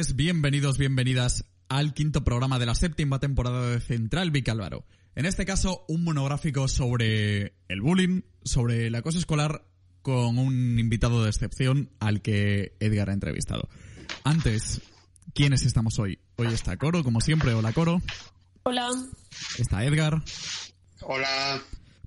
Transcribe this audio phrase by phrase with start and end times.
[0.00, 4.86] Tardes, bienvenidos, bienvenidas al quinto programa de la séptima temporada de Central Vicálvaro.
[5.14, 9.66] En este caso, un monográfico sobre el bullying, sobre el acoso escolar,
[10.00, 13.68] con un invitado de excepción al que Edgar ha entrevistado.
[14.24, 14.80] Antes,
[15.34, 16.18] ¿quiénes estamos hoy?
[16.36, 17.52] Hoy está Coro, como siempre.
[17.52, 18.00] Hola, Coro.
[18.62, 18.88] Hola.
[19.58, 20.22] Está Edgar.
[21.02, 21.62] Hola.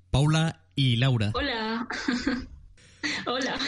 [0.10, 1.32] Paula y Laura.
[1.36, 1.88] Hola.
[3.28, 3.60] Hola.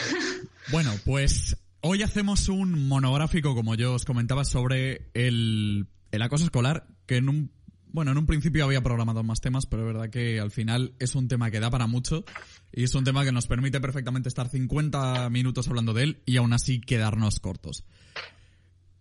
[0.72, 5.86] Bueno, pues hoy hacemos un monográfico, como yo os comentaba, sobre el,
[6.20, 7.56] acoso escolar, que en un
[7.92, 11.14] bueno, en un principio había programado más temas, pero es verdad que al final es
[11.14, 12.24] un tema que da para mucho
[12.70, 16.36] y es un tema que nos permite perfectamente estar 50 minutos hablando de él y
[16.36, 17.84] aún así quedarnos cortos.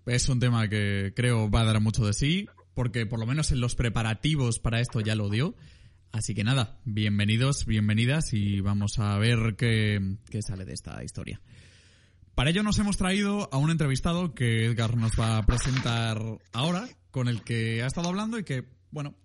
[0.05, 3.51] Es un tema que creo va a dar mucho de sí, porque por lo menos
[3.51, 5.55] en los preparativos para esto ya lo dio.
[6.13, 11.41] Así que nada, bienvenidos, bienvenidas y vamos a ver qué, qué sale de esta historia.
[12.35, 16.85] Para ello nos hemos traído a un entrevistado que Edgar nos va a presentar ahora,
[17.09, 19.15] con el que ha estado hablando y que, bueno,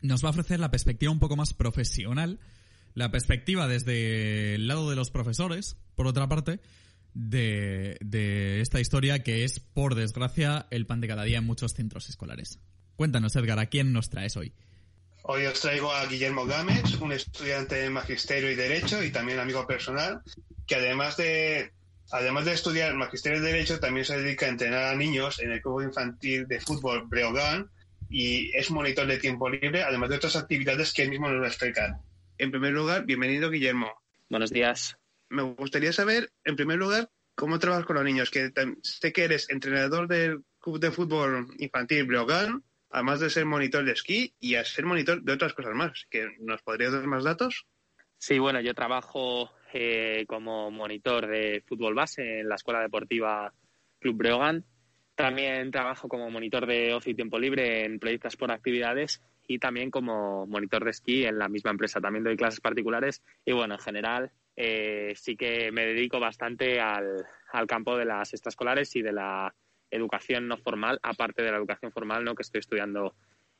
[0.00, 2.38] nos va a ofrecer la perspectiva un poco más profesional,
[2.94, 6.60] la perspectiva desde el lado de los profesores, por otra parte,
[7.14, 12.08] de, esta historia que es, por desgracia, el pan de cada día en muchos centros
[12.08, 12.60] escolares.
[12.94, 14.52] Cuéntanos, Edgar, ¿a quién nos traes hoy?
[15.22, 19.66] Hoy os traigo a Guillermo Gámez, un estudiante de Magisterio y Derecho y también amigo
[19.66, 20.22] personal,
[20.64, 21.72] que además de
[22.12, 25.60] Además de estudiar Magisterio de Derecho, también se dedica a entrenar a niños en el
[25.60, 27.70] club infantil de fútbol Breogán
[28.08, 31.46] y es monitor de tiempo libre, además de otras actividades que él mismo nos va
[31.46, 31.96] a explicar.
[32.38, 33.92] En primer lugar, bienvenido Guillermo.
[34.28, 34.96] Buenos días.
[35.28, 38.52] Me gustaría saber, en primer lugar, cómo trabajas con los niños, que
[38.82, 43.92] sé que eres entrenador del club de fútbol infantil Breogán, además de ser monitor de
[43.92, 46.06] esquí y a ser monitor de otras cosas más.
[46.08, 47.66] que ¿Nos podrías dar más datos?
[48.18, 53.52] Sí, bueno, yo trabajo eh, como monitor de fútbol base en la Escuela Deportiva
[54.00, 54.64] Club Breogán.
[55.14, 59.90] También trabajo como monitor de ocio y tiempo libre en proyectos por actividades y también
[59.90, 62.00] como monitor de esquí en la misma empresa.
[62.00, 67.26] También doy clases particulares y bueno, en general eh, sí que me dedico bastante al,
[67.52, 69.54] al campo de las extraescolares y de la
[69.90, 72.34] educación no formal, aparte de la educación formal, ¿no?
[72.34, 73.14] que estoy estudiando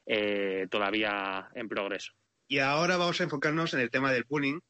[0.07, 2.13] eh, todavía en progreso.
[2.49, 4.61] Y ahora vamos a enfocarnos en el tema del bullying.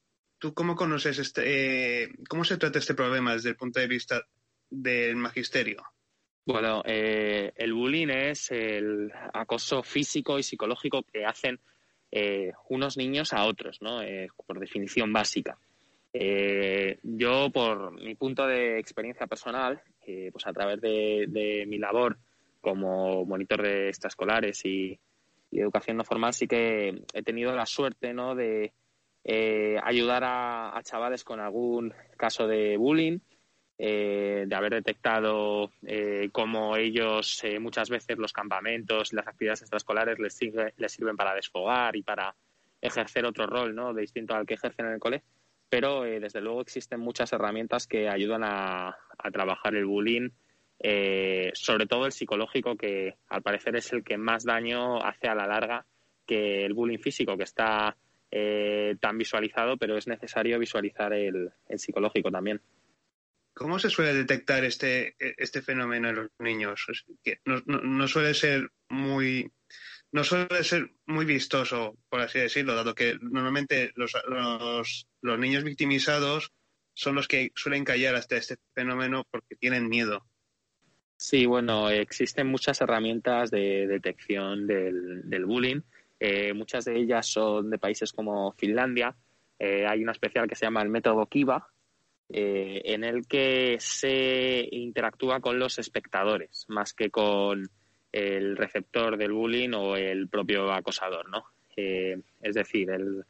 [0.47, 4.25] ¿Tú cómo conoces este, eh, cómo se trata este problema desde el punto de vista
[4.71, 5.83] del magisterio?
[6.45, 11.59] Bueno, eh, el bullying es el acoso físico y psicológico que hacen
[12.13, 14.03] eh, unos niños a otros, ¿no?
[14.03, 15.59] Eh, por definición básica.
[16.13, 22.19] Yo, por mi punto de experiencia personal, pues a través de, de, mi labor
[22.61, 24.97] como monitor de extraescolares y,
[25.51, 28.37] y educación no formal, sí que he tenido la suerte, ¿no?
[28.37, 28.73] De
[29.29, 33.19] eh, ayudar a, chavales con algún caso de bullying,
[33.77, 40.19] eh, de haber detectado eh, cómo ellos eh, muchas veces los campamentos las actividades extraescolares
[40.19, 42.35] les, sirve, les sirven para desfogar y para
[42.81, 43.93] ejercer otro rol ¿no?
[43.93, 45.25] distinto al que ejercen en el cole.
[45.69, 50.31] Pero eh, desde luego existen muchas herramientas que ayudan a, a trabajar el bullying,
[50.79, 55.35] eh, sobre todo el psicológico, que al parecer es el que más daño hace a
[55.35, 55.85] la larga
[56.25, 57.97] que el bullying físico, que está
[58.31, 62.61] eh, tan visualizado, pero es necesario visualizar el, el, psicológico también.
[63.55, 66.85] ¿Cómo se suele detectar este, este fenómeno en los niños?
[66.89, 69.51] Es que no, no, no, suele ser muy
[70.13, 75.65] no suele ser muy vistoso, por así decirlo, dado que normalmente los, los, los niños
[75.65, 76.53] victimizados
[76.95, 80.27] son los que suelen callar hasta este fenómeno porque tienen miedo.
[81.19, 85.81] Sí, bueno, existen muchas herramientas de detección del, del bullying
[86.19, 89.15] eh, muchas de ellas son de países como Finlandia.
[89.59, 91.69] Eh, hay una especial que se llama el método Kiva,
[92.29, 97.71] eh, en el que se interactúa con los espectadores más que con
[98.11, 101.45] el receptor del bullying o el propio acosador, ¿no?
[101.77, 103.25] Eh, es decir, el,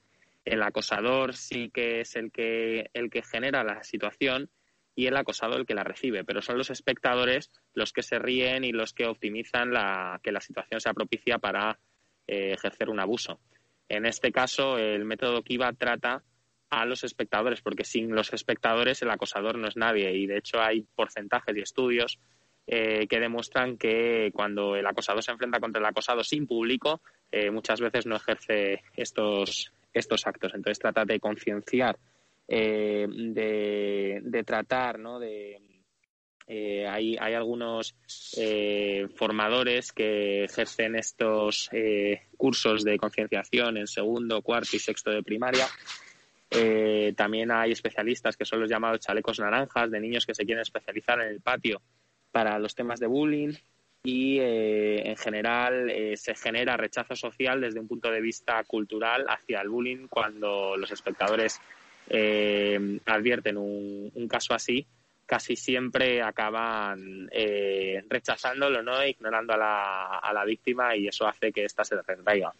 [0.44, 4.48] el, acosador sí que es el que, el que genera la situación
[4.94, 8.64] y el acosado el que la recibe, pero son los espectadores los que se ríen
[8.64, 11.78] y los que optimizan la, que la situación sea propicia para
[12.26, 13.40] eh, ejercer un abuso.
[13.88, 16.22] En este caso, el método Kiva trata
[16.70, 20.60] a los espectadores, porque sin los espectadores el acosador no es nadie y de hecho
[20.60, 22.18] hay porcentajes y estudios
[22.66, 27.00] eh, que demuestran que cuando el acosador se enfrenta contra el acosado sin público,
[27.30, 30.52] eh, muchas veces no ejerce estos, estos actos.
[30.52, 31.96] Entonces trata de concienciar,
[32.48, 35.20] eh, de, tratar, ¿no?
[35.20, 35.60] De,
[36.48, 37.94] hay, hay, algunos
[39.16, 41.70] formadores que ejercen estos
[42.36, 45.66] cursos de concienciación en segundo, cuarto y sexto de primaria.
[47.16, 51.20] también hay especialistas que son los llamados chalecos naranjas, de niños que se quieren especializar
[51.20, 51.82] en el patio
[52.30, 53.54] para los temas de bullying
[54.06, 59.26] y eh, en general eh, se genera rechazo social desde un punto de vista cultural
[59.28, 61.60] hacia el bullying cuando los espectadores
[62.08, 64.86] eh, advierten un, caso así
[65.26, 67.28] casi siempre acaban
[68.08, 72.52] rechazándolo no ignorando a la, a la víctima y eso hace que ésta se retraiga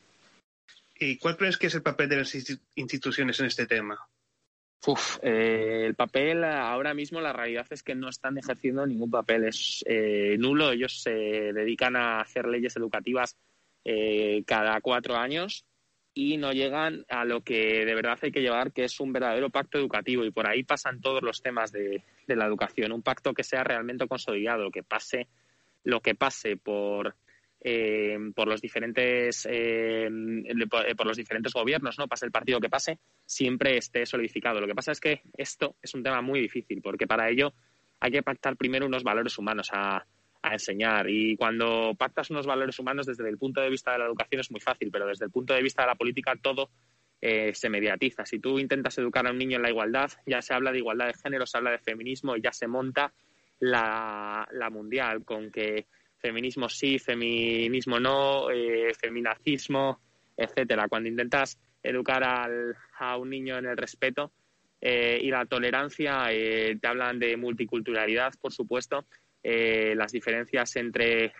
[0.98, 2.34] ¿Y cuál crees que es el papel de las
[2.74, 3.98] instituciones en este tema?
[4.86, 9.44] Uf, eh, el papel ahora mismo la realidad es que no están ejerciendo ningún papel,
[9.44, 10.70] es eh, nulo.
[10.70, 13.36] Ellos se dedican a hacer leyes educativas
[13.84, 15.65] eh, cada cuatro años
[16.18, 19.50] y no llegan a lo que de verdad hay que llevar, que es un verdadero
[19.50, 20.24] pacto educativo.
[20.24, 22.92] Y por ahí pasan todos los temas de, la educación.
[22.92, 25.28] Un pacto que sea realmente consolidado, que pase
[25.84, 27.14] lo que pase por
[27.60, 30.08] eh, por los diferentes eh,
[30.96, 34.58] por los diferentes gobiernos, no pase el partido que pase, siempre esté solidificado.
[34.58, 37.52] Lo que pasa es que esto es un tema muy difícil, porque para ello
[38.00, 40.06] hay que pactar primero unos valores humanos a,
[40.52, 41.08] enseñar.
[41.08, 44.50] Y cuando pactas unos valores humanos desde el punto de vista de la educación es
[44.50, 46.70] muy fácil, pero desde el punto de vista de la política todo
[47.20, 48.26] eh, se mediatiza.
[48.26, 51.06] Si tú intentas educar a un niño en la igualdad, ya se habla de igualdad
[51.06, 53.12] de género, se habla de feminismo y ya se monta
[53.60, 55.86] la, la mundial con que
[56.18, 60.00] feminismo sí, feminismo no, eh, feminacismo,
[60.36, 60.88] etcétera.
[60.88, 64.32] Cuando intentas educar al, a un niño en el respeto
[64.80, 69.06] eh, y la tolerancia, eh, te hablan de multiculturalidad, por supuesto,
[69.42, 71.32] eh, las diferencias entre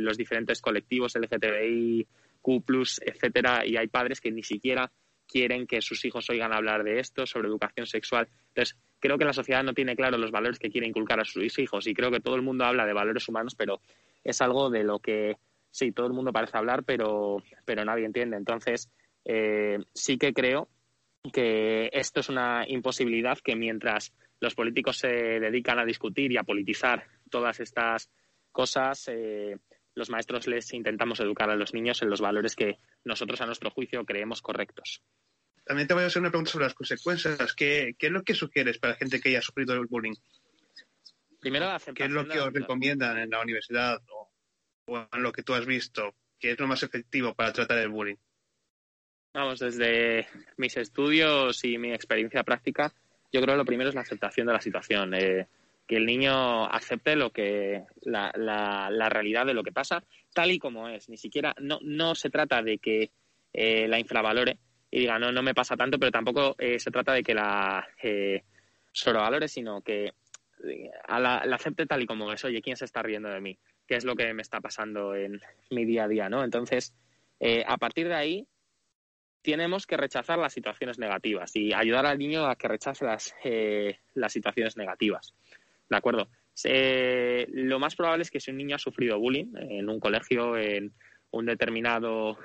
[0.00, 2.06] los diferentes colectivos LGTBI,
[2.40, 2.62] Q+,
[3.00, 4.90] etcétera, y hay padres que ni siquiera
[5.26, 8.28] quieren que sus hijos oigan hablar de esto, sobre educación sexual.
[8.48, 11.58] Entonces, creo que la sociedad no tiene claro los valores que quiere inculcar a sus
[11.58, 13.80] hijos y creo que todo el mundo habla de valores humanos, pero
[14.22, 15.36] es algo de lo que
[15.70, 18.36] sí, todo el mundo parece hablar, pero, pero nadie entiende.
[18.36, 18.90] Entonces,
[19.24, 20.68] eh, sí que creo
[21.32, 26.42] que esto es una imposibilidad que mientras los políticos se dedican a discutir y a
[26.42, 28.10] politizar todas estas
[28.52, 29.56] cosas, eh,
[29.94, 33.70] los maestros les intentamos educar a los niños en los valores que nosotros, a nuestro
[33.70, 35.02] juicio, creemos correctos.
[35.64, 37.54] También te voy a hacer una pregunta sobre las consecuencias.
[37.54, 40.14] ¿Qué, es lo que sugieres para la gente que haya sufrido el bullying?
[41.40, 45.54] Primero, ¿Qué es lo que os recomiendan en la universidad o, en lo que tú
[45.54, 46.14] has visto?
[46.38, 48.16] ¿Qué es lo más efectivo para tratar el bullying?
[49.34, 50.26] Vamos, desde
[50.56, 52.92] mis estudios y mi experiencia práctica,
[53.32, 55.12] yo creo que lo primero es la aceptación de la situación.
[55.14, 55.46] Eh,
[55.86, 60.02] que el niño acepte lo que la, la, realidad de lo que pasa
[60.32, 61.08] tal y como es.
[61.08, 63.10] Ni siquiera, no, no se trata de que
[63.52, 64.56] eh, la infravalore,
[64.94, 67.84] y diga, no, no me pasa tanto, pero tampoco eh, se trata de que la
[68.00, 68.44] eh,
[68.92, 70.12] sobrevalore, sino que
[70.64, 72.44] eh, la, acepte tal y como es.
[72.44, 73.58] Oye, ¿quién se está riendo de mí?
[73.88, 76.28] ¿Qué es lo que me está pasando en mi día a día?
[76.28, 76.44] ¿no?
[76.44, 76.94] Entonces,
[77.66, 78.46] a partir de ahí,
[79.44, 83.32] tenemos que rechazar las situaciones negativas y ayudar al niño a que rechace las,
[84.14, 85.34] las situaciones negativas.
[85.88, 86.28] ¿De acuerdo?
[86.62, 90.92] lo más probable es que si un niño ha sufrido bullying en un colegio, en
[91.32, 92.38] un determinado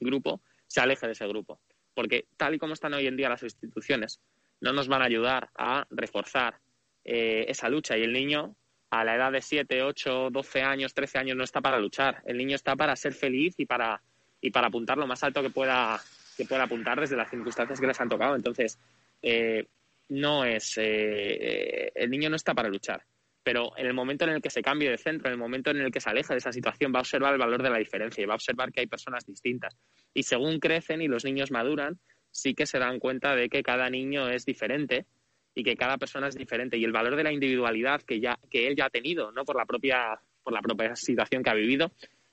[0.00, 1.58] grupo, se aleje de ese grupo
[1.98, 4.20] porque tal y como están hoy en día las instituciones,
[4.60, 6.60] no nos van a ayudar a reforzar
[7.04, 8.54] eh, esa lucha y el niño
[8.90, 12.36] a la edad de 7, 8, 12 años, 13 años no está para luchar, el
[12.36, 14.00] niño está para ser feliz y para,
[14.40, 16.00] y para apuntar lo más alto que pueda,
[16.38, 18.34] que pueda apuntar desde las circunstancias que les han tocado.
[18.34, 18.78] Entonces,
[19.20, 19.66] eh,
[20.08, 23.04] no es, eh, el niño no está para luchar
[23.48, 25.78] pero en el momento en el que se cambie de centro, en el momento en
[25.78, 28.22] el que se aleja de esa situación, va a observar el valor de la diferencia
[28.22, 29.74] y va a observar que hay personas distintas.
[30.12, 31.98] Y según crecen y los niños maduran,
[32.30, 35.06] sí que se dan cuenta de que cada niño es diferente
[35.54, 38.66] y que cada persona es diferente y el valor de la individualidad que ya que
[38.66, 41.90] él ya ha tenido, no por la propia por la propia situación que ha vivido,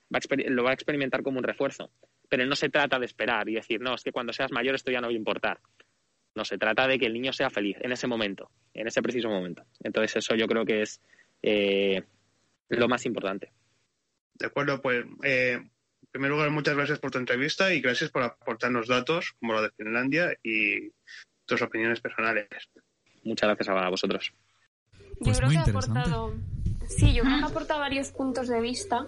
[0.09, 1.91] lo va a experimentar como un refuerzo.
[2.29, 4.91] Pero no se trata de esperar y decir, no, es que cuando seas mayor esto
[4.91, 5.59] ya no va a importar.
[6.35, 9.29] No, se trata de que el niño sea feliz en ese momento, en ese preciso
[9.29, 9.63] momento.
[9.81, 11.01] Entonces eso yo creo que es
[11.41, 12.03] eh,
[12.69, 13.53] lo más importante.
[14.33, 15.71] De acuerdo, pues eh, en
[16.11, 19.71] primer lugar muchas gracias por tu entrevista y gracias por aportarnos datos como lo de
[19.71, 20.91] Finlandia y
[21.45, 22.47] tus opiniones personales.
[23.23, 24.33] Muchas gracias a vosotros.
[25.19, 26.33] Pues yo creo muy que ha aportado.
[26.87, 29.07] Sí, yo creo que ha aportado varios puntos de vista.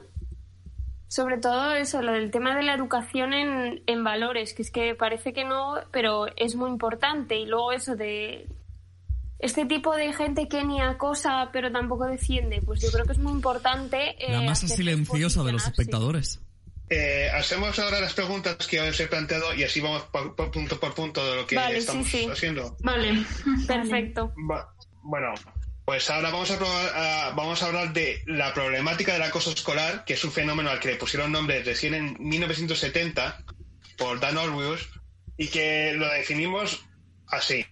[1.09, 4.93] Sobre todo eso, lo del tema de la educación en, en valores, que es que
[4.95, 7.37] parece que no, pero es muy importante.
[7.37, 8.47] Y luego eso de
[9.39, 13.19] este tipo de gente que ni acosa, pero tampoco defiende, pues yo creo que es
[13.19, 14.15] muy importante.
[14.19, 16.41] eh, La masa silenciosa de los espectadores.
[16.89, 20.79] Eh, hacemos ahora las preguntas que os he planteado y así vamos por, por punto
[20.79, 22.27] por punto de lo que Vale, sí, estamos sí.
[22.31, 22.75] haciendo.
[22.79, 23.25] Vale.
[23.67, 24.33] Perfecto.
[24.49, 24.73] Va-
[25.03, 25.33] Bueno,
[25.87, 30.33] pues ahora vamos a, probar- hablar de la problemática del acoso escolar, que es un
[30.33, 33.41] fenómeno al que le pusieron nombre recién en 1970
[33.97, 34.77] por Dan Orwell
[35.37, 36.83] y que lo definimos
[37.27, 37.65] así.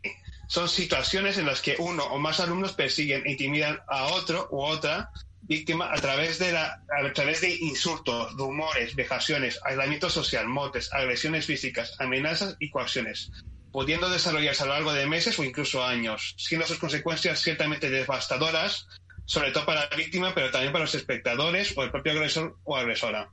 [0.47, 4.61] Son situaciones en las que uno o más alumnos persiguen e intimidan a otro u
[4.63, 5.09] otra
[5.41, 6.79] víctima a través de a
[7.13, 13.29] través de insultos, rumores, vejaciones, aislamiento social, motes, agresiones físicas, amenazas y coacciones,
[13.75, 18.87] pudiendo desarrollarse a lo largo de meses o incluso años, siendo sus consecuencias ciertamente devastadoras,
[19.25, 22.77] sobre todo para la víctima, pero también para los espectadores o el propio agresor o
[22.77, 23.29] agresora.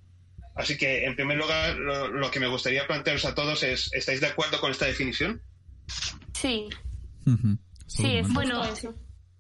[0.57, 4.21] Así que, en primer lugar, lo, lo que me gustaría plantearos a todos es, ¿estáis
[4.21, 5.41] de acuerdo con esta definición?
[6.35, 6.69] Sí,
[7.87, 8.29] sí, es.
[8.33, 8.65] Bueno.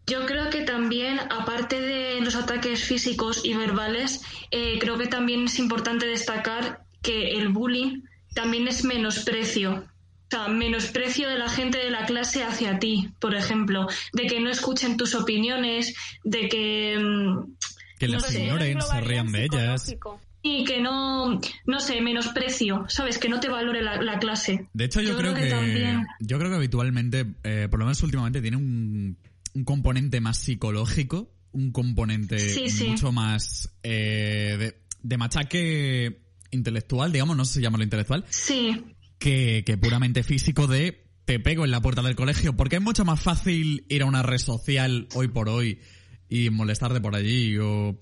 [0.06, 5.46] Yo creo que también, aparte de los ataques físicos y verbales, eh, creo que también
[5.46, 8.02] es importante destacar que el bullying
[8.34, 9.84] también es menosprecio.
[10.32, 14.40] O sea, menosprecio de la gente de la clase hacia ti, por ejemplo, de que
[14.40, 17.52] no escuchen tus opiniones, de que mm,
[17.98, 19.94] que no las sé, ignoren, se rían de ellas.
[20.42, 23.18] y que no, no sé, menosprecio, ¿sabes?
[23.18, 24.68] Que no te valore la, la clase.
[24.72, 26.06] De hecho, yo, Yo creo, creo que, que también.
[26.20, 29.18] yo creo que habitualmente, eh, por lo menos últimamente, tiene un,
[29.52, 32.88] un componente más psicológico, un componente Sí, sí.
[32.88, 38.82] mucho más eh, de, de machaque intelectual, digamos, no sé si llamarlo intelectual, Sí,
[39.22, 43.04] que, que puramente físico de te pego en la puerta del colegio, porque es mucho
[43.04, 45.80] más fácil ir a una red social hoy por hoy
[46.28, 47.96] y molestarte por allí o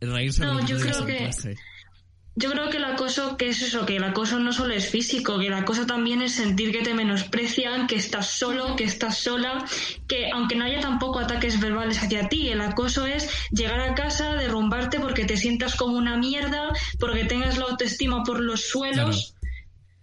[0.00, 1.56] reírse No, de yo creo que- clase.
[2.34, 5.38] Yo creo que el acoso, que es eso, que el acoso no solo es físico,
[5.38, 9.62] que el acoso también es sentir que te menosprecian, que estás solo, que estás sola,
[10.08, 14.32] que aunque no haya tampoco ataques verbales hacia ti, el acoso es llegar a casa,
[14.34, 19.34] derrumbarte porque te sientas como una mierda, porque tengas la autoestima por los suelos.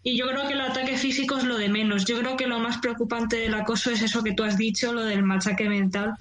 [0.03, 2.05] Y yo creo que el ataque físico es lo de menos.
[2.05, 5.03] Yo creo que lo más preocupante del acoso es eso que tú has dicho, lo
[5.03, 6.13] del machaque mental.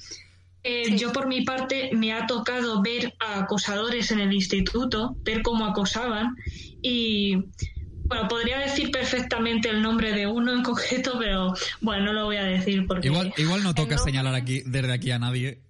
[0.64, 5.42] Eh, Yo por mi parte me ha tocado ver a acosadores en el instituto, ver
[5.42, 6.36] cómo acosaban
[6.82, 7.36] y
[8.06, 12.36] bueno, podría decir perfectamente el nombre de uno en concreto, pero bueno, no lo voy
[12.36, 13.06] a decir porque...
[13.08, 15.60] Igual, igual no toca no- señalar aquí desde aquí a nadie.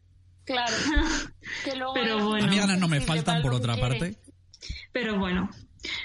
[0.45, 0.75] Claro.
[1.65, 2.47] Que luego Pero bueno.
[2.47, 3.89] A mí ganas no me faltan por otra quiere.
[3.89, 4.17] parte.
[4.93, 5.51] Pero bueno,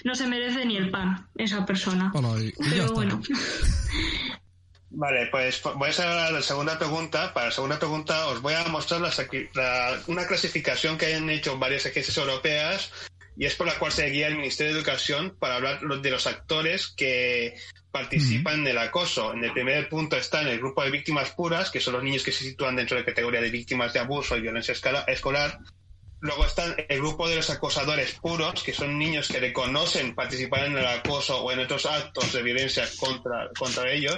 [0.04, 2.12] no se merece ni el pan esa persona.
[2.14, 2.30] Hola,
[2.70, 3.22] Pero bueno,
[4.96, 7.34] Vale, pues voy a hacer ahora la segunda pregunta.
[7.34, 11.30] Para la segunda pregunta os voy a mostrar la sacri- la- una clasificación que han
[11.32, 12.92] hecho varias agencias europeas
[13.36, 16.28] y es por la cual se guía el Ministerio de Educación para hablar de los
[16.28, 17.56] actores que
[17.92, 19.34] participan del acoso.
[19.34, 22.22] En el primer punto está en el grupo de víctimas puras, que son los niños
[22.24, 25.58] que se sitúan dentro de la categoría de víctimas de abuso y violencia escala- escolar.
[26.24, 30.78] Luego están el grupo de los acosadores puros, que son niños que reconocen participar en
[30.78, 34.18] el acoso o en otros actos de violencia contra, contra ellos.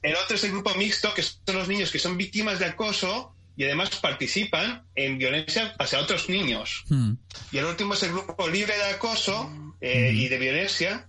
[0.00, 3.34] El otro es el grupo mixto, que son los niños que son víctimas de acoso
[3.54, 6.84] y además participan en violencia hacia otros niños.
[6.88, 7.12] Hmm.
[7.52, 11.06] Y el último es el grupo libre de acoso eh, y de violencia,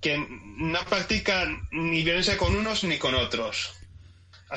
[0.00, 0.16] que
[0.56, 3.74] no practican ni violencia con unos ni con otros.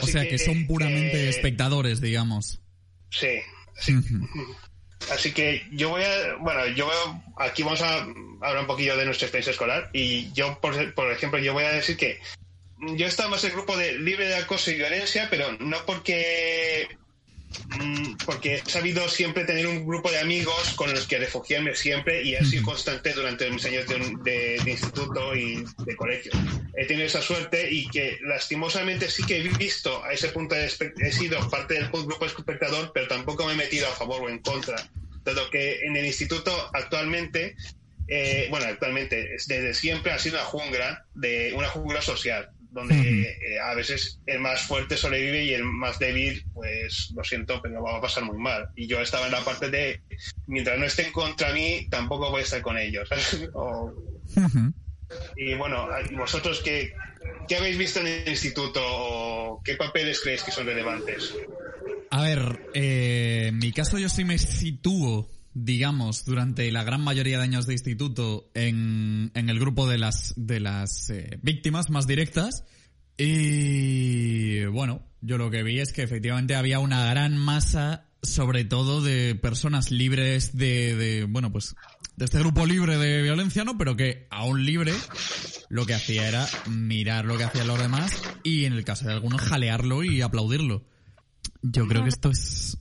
[0.01, 2.61] O sea, que son puramente eh, espectadores, digamos.
[3.09, 3.41] Sí.
[3.77, 4.25] Así, Ujú.
[5.11, 7.99] así que yo voy a, bueno, yo veo- aquí vamos a
[8.41, 11.71] hablar un poquillo de nuestra experiencia escolar y yo, por, por ejemplo, yo voy a
[11.71, 12.19] decir que
[12.77, 16.87] yo estaba más en el grupo de libre de acoso y violencia, pero no porque
[18.25, 22.35] porque he sabido siempre tener un grupo de amigos con los que refugiarme siempre y
[22.35, 26.31] ha sido constante durante mis años de, de- de instituto y de colegio.
[26.75, 30.65] He tenido esa suerte y que lastimosamente sí que he visto a ese punto de
[31.01, 34.39] he sido parte del grupo espectador, pero tampoco me he metido a favor o en
[34.39, 34.75] contra.
[35.23, 37.55] Dado que en el instituto actualmente,
[38.07, 43.21] eh, bueno, actualmente, es desde siempre ha sido una jungla, de una jungla social, donde
[43.21, 47.75] eh, a veces el más fuerte sobrevive y el más débil, pues lo siento, pero
[47.75, 48.69] lo va a pasar muy mal.
[48.75, 50.01] Y yo estaba en la parte de,
[50.45, 53.09] mientras no estén contra mí, tampoco voy a estar con ellos.
[53.53, 53.91] O-
[55.35, 56.93] y bueno, ¿y vosotros qué,
[57.47, 61.33] qué habéis visto en el instituto o qué papeles creéis que son relevantes?
[62.11, 65.27] A ver, eh, en mi caso yo sí me sitúo,
[65.65, 70.33] digamos, durante la gran mayoría de años de instituto en, en el grupo de las,
[70.37, 72.63] de las eh, víctimas más directas
[73.17, 79.01] Y bueno, yo lo que vi es que efectivamente había una gran masa, sobre todo
[79.01, 81.75] de personas libres de, de bueno, pues
[82.15, 83.77] de este grupo libre de violencia, ¿no?
[83.77, 84.93] Pero que aún libre
[85.69, 89.13] lo que hacía era mirar lo que hacían los demás y en el caso de
[89.13, 90.85] algunos jalearlo y aplaudirlo.
[91.61, 92.77] Yo creo que esto es...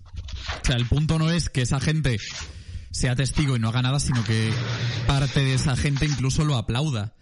[0.63, 2.19] O sea, el punto no es que esa gente
[2.91, 4.51] sea testigo y no haga nada, sino que
[5.07, 7.13] parte de esa gente incluso lo aplauda.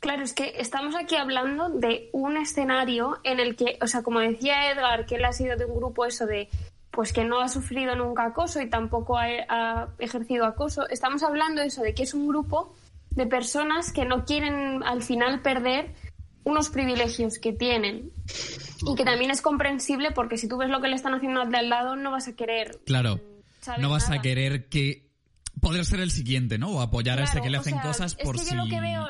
[0.00, 4.20] Claro, es que estamos aquí hablando de un escenario en el que, o sea, como
[4.20, 6.48] decía Edgar, que él ha sido de un grupo eso de,
[6.90, 10.88] pues que no ha sufrido nunca acoso y tampoco ha, ha ejercido acoso.
[10.88, 12.74] Estamos hablando eso, de que es un grupo
[13.10, 15.94] de personas que no quieren al final perder
[16.44, 18.10] unos privilegios que tienen
[18.86, 21.50] y que también es comprensible porque si tú ves lo que le están haciendo al
[21.50, 23.20] de al lado no vas a querer Claro,
[23.60, 25.09] saber no vas a querer que...
[25.60, 26.70] Poder ser el siguiente, ¿no?
[26.70, 28.50] O apoyar a este que le o hacen sea, cosas es por que si...
[28.50, 29.06] yo lo que veo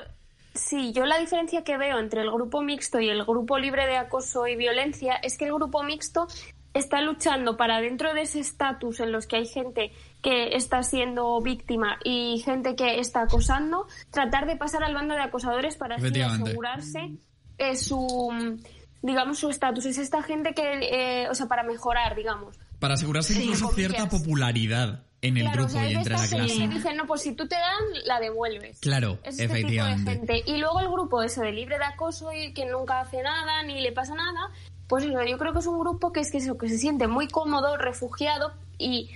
[0.55, 3.97] sí yo la diferencia que veo entre el grupo mixto y el grupo libre de
[3.97, 6.27] acoso y violencia es que el grupo mixto
[6.75, 9.93] está luchando para dentro de ese estatus en los que hay gente
[10.23, 15.23] que está siendo víctima y gente que está acosando tratar de pasar al bando de
[15.23, 17.17] acosadores para así asegurarse
[17.59, 18.59] eh, su
[19.03, 19.87] digamos su estatus.
[19.87, 22.57] Es esta gente que eh, o sea para mejorar digamos.
[22.79, 26.37] Para asegurarse incluso cierta popularidad en el Claro, o grupo sea, y entre la clase.
[26.59, 28.79] que dicen, no, pues si tú te dan, la devuelves.
[28.81, 30.13] Claro, Es efectivamente.
[30.13, 30.51] Tipo de gente.
[30.51, 33.81] Y luego el grupo eso de libre de acoso y que nunca hace nada ni
[33.81, 34.51] le pasa nada,
[34.89, 37.07] pues eso, yo creo que es un grupo que es que, eso, que se siente
[37.07, 39.11] muy cómodo, refugiado y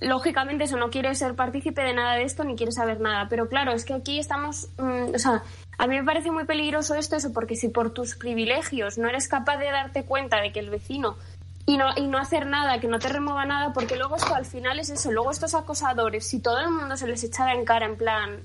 [0.00, 3.28] lógicamente eso no quiere ser partícipe de nada de esto ni quiere saber nada.
[3.28, 5.42] Pero claro, es que aquí estamos, mm, o sea,
[5.78, 9.28] a mí me parece muy peligroso esto, eso, porque si por tus privilegios no eres
[9.28, 11.16] capaz de darte cuenta de que el vecino
[11.66, 14.44] y no, y no hacer nada, que no te remueva nada, porque luego esto al
[14.44, 17.86] final es eso, luego estos acosadores, si todo el mundo se les echara en cara
[17.86, 18.40] en plan,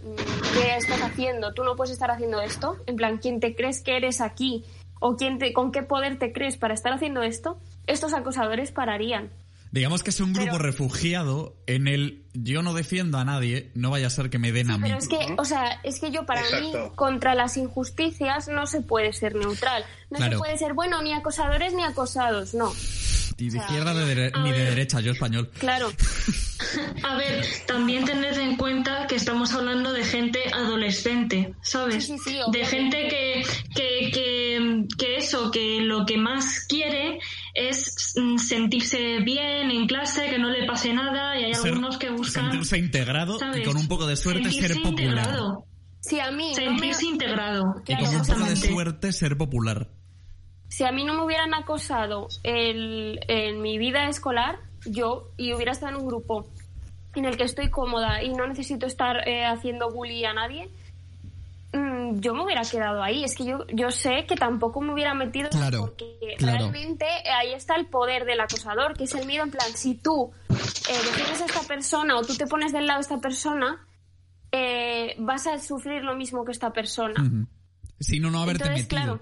[0.53, 1.53] ¿qué estás haciendo?
[1.53, 4.63] Tú no puedes estar haciendo esto, en plan, ¿quién te crees que eres aquí?
[5.01, 7.57] ¿O quién te, con qué poder te crees para estar haciendo esto?
[7.87, 9.29] Estos acosadores pararían.
[9.71, 13.91] Digamos que es un grupo Pero- refugiado en el yo no defiendo a nadie, no
[13.91, 14.83] vaya a ser que me den a mí.
[14.83, 16.95] Pero es que, o sea, es que yo para mí, Exacto.
[16.95, 19.83] contra las injusticias no se puede ser neutral.
[20.09, 20.33] No Claro.
[20.33, 22.73] se puede ser, bueno, ni acosadores ni acosados, no.
[23.37, 24.69] Ni de o sea, izquierda de dere- a ni de ver.
[24.69, 25.49] derecha, yo español.
[25.59, 25.91] Claro.
[27.03, 32.05] A ver, también tened en cuenta que estamos hablando de gente adolescente, ¿sabes?
[32.05, 37.19] Sí, sí, sí, de gente que, que, que, que eso, que lo que más quiere
[37.53, 37.95] es
[38.37, 42.45] sentirse bien en clase, que no le pase nada, y hay Ser- algunos que buscan
[42.51, 44.89] sentirse integrado y con un poco de suerte ser popular.
[45.17, 45.65] integrado.
[46.01, 47.63] Si a mí no me, Sentirse integrado.
[47.87, 49.89] Y con un poco de suerte ser popular.
[50.69, 55.71] si a mí no me hubieran acosado el- en mi vida escolar, yo, y hubiera
[55.73, 56.47] estado en un grupo
[57.15, 60.69] en el que estoy cómoda y no necesito estar eh, haciendo bully a nadie, mm,
[62.15, 63.23] yo me hubiera quedado ahí.
[63.23, 66.57] Es que yo, yo sé que tampoco me hubiera metido Claro, porque claro.
[66.57, 70.31] realmente ahí está el poder del acosador, que es el miedo en plan, si tú
[70.49, 73.85] eh, defiendes a esta persona o tú te pones del lado de esta persona,
[74.51, 77.15] eh, vas a sufrir lo mismo que esta persona.
[77.99, 79.19] Si no, no haberte Entonces, metido.
[79.19, 79.21] claro,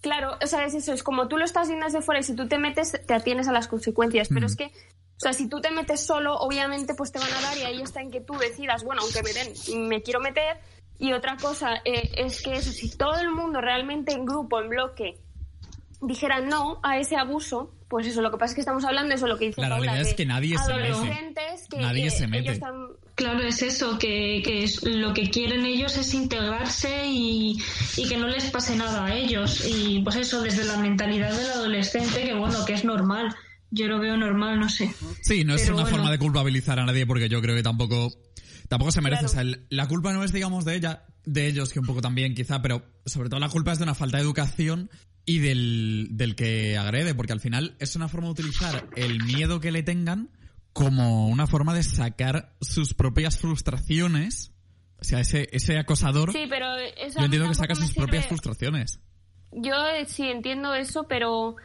[0.00, 2.34] claro, o sea, es eso, es como tú lo estás viendo desde fuera y si
[2.34, 5.60] tú te metes, te atienes a las consecuencias, pero es que, o sea, si tú
[5.60, 8.34] te metes solo, obviamente pues te van a dar y ahí está en que tú
[8.38, 10.58] decidas, bueno, aunque me den, me quiero meter.
[11.00, 14.68] Y otra cosa eh, es que eso, si todo el mundo realmente en grupo, en
[14.68, 15.14] bloque,
[16.02, 19.14] dijera no a ese abuso, pues eso, lo que pasa es que estamos hablando de
[19.16, 20.92] eso, lo que dice La Paula, realidad es que nadie se mete.
[21.70, 22.52] que, Nadie que se mete.
[22.52, 22.74] están
[23.16, 27.58] Claro, es eso, que, que es- lo que quieren ellos es integrarse y,
[27.96, 29.66] y que no les pase nada a ellos.
[29.68, 33.34] Y pues eso, desde la mentalidad del adolescente, que bueno, que es normal.
[33.70, 34.94] Yo lo veo normal, no sé.
[35.22, 35.96] Sí, no es Pero una bueno.
[35.98, 38.10] forma de culpabilizar a nadie porque yo creo que tampoco
[38.70, 39.24] tampoco se merece.
[39.26, 39.30] Claro.
[39.30, 42.00] O sea, el- la culpa no es, digamos, de ella, de ellos, que un poco
[42.00, 44.88] también quizá, pero sobre todo la culpa es de una falta de educación
[45.26, 49.60] y del, del que agrede, porque al final es una forma de utilizar el miedo
[49.60, 50.30] que le tengan
[50.72, 54.52] como una forma de sacar sus propias frustraciones.
[54.98, 59.00] O sea, ese, ese acosador, Sí, pero eso yo entiendo que saca sus propias frustraciones.
[59.52, 61.56] Yo eh, sí entiendo eso, pero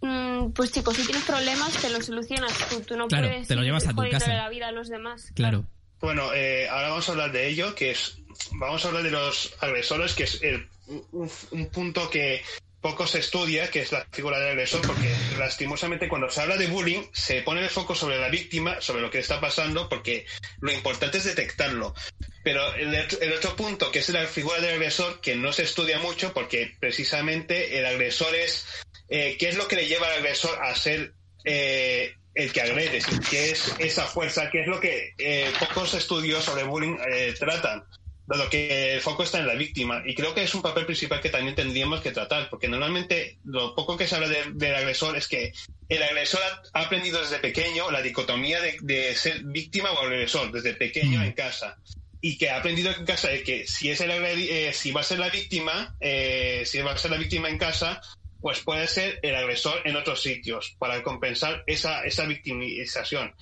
[0.00, 2.80] mm, pues chicos, si tienes problemas te los solucionas tú.
[2.80, 4.32] Tú no Claro, puedes te lo llevas a tu casa.
[4.32, 5.30] la vida a los demás.
[5.34, 5.66] Claro.
[6.04, 8.16] Bueno, eh, ahora vamos a hablar de ello, que es,
[8.52, 12.42] vamos a hablar de los agresores, que es el- un, un punto que
[12.82, 16.66] poco se estudia, que es la figura del agresor, porque lastimosamente cuando se habla de
[16.66, 20.26] bullying se pone el foco sobre la víctima, sobre lo que está pasando, porque
[20.60, 21.94] lo importante es detectarlo.
[22.42, 22.94] Pero el,
[23.32, 27.78] otro- punto, que es la figura del agresor, que no se estudia mucho, porque precisamente
[27.78, 28.66] el agresor es,
[29.08, 31.14] eh, ¿qué es lo que le lleva al agresor a ser
[31.46, 33.00] eh, el que agrede?
[33.30, 34.50] ¿Qué es esa fuerza?
[34.50, 37.84] ¿Qué es lo que eh, pocos estudios sobre bullying eh, tratan?
[38.26, 40.02] dado que el foco está en la víctima.
[40.04, 43.74] Y creo que es un papel principal que también tendríamos que tratar, porque normalmente lo
[43.74, 45.52] poco que se habla del agresor es que
[45.88, 46.40] el agresor
[46.72, 51.78] ha, aprendido desde pequeño la dicotomía de, ser víctima o agresor, desde pequeño en casa.
[52.20, 55.04] Y que ha aprendido en casa de que si, es el, eh, si va a
[55.04, 58.00] ser la víctima, eh, si va a ser la víctima en casa,
[58.44, 63.34] pues puede ser el agresor en otros sitios para compensar esa, esa victimización.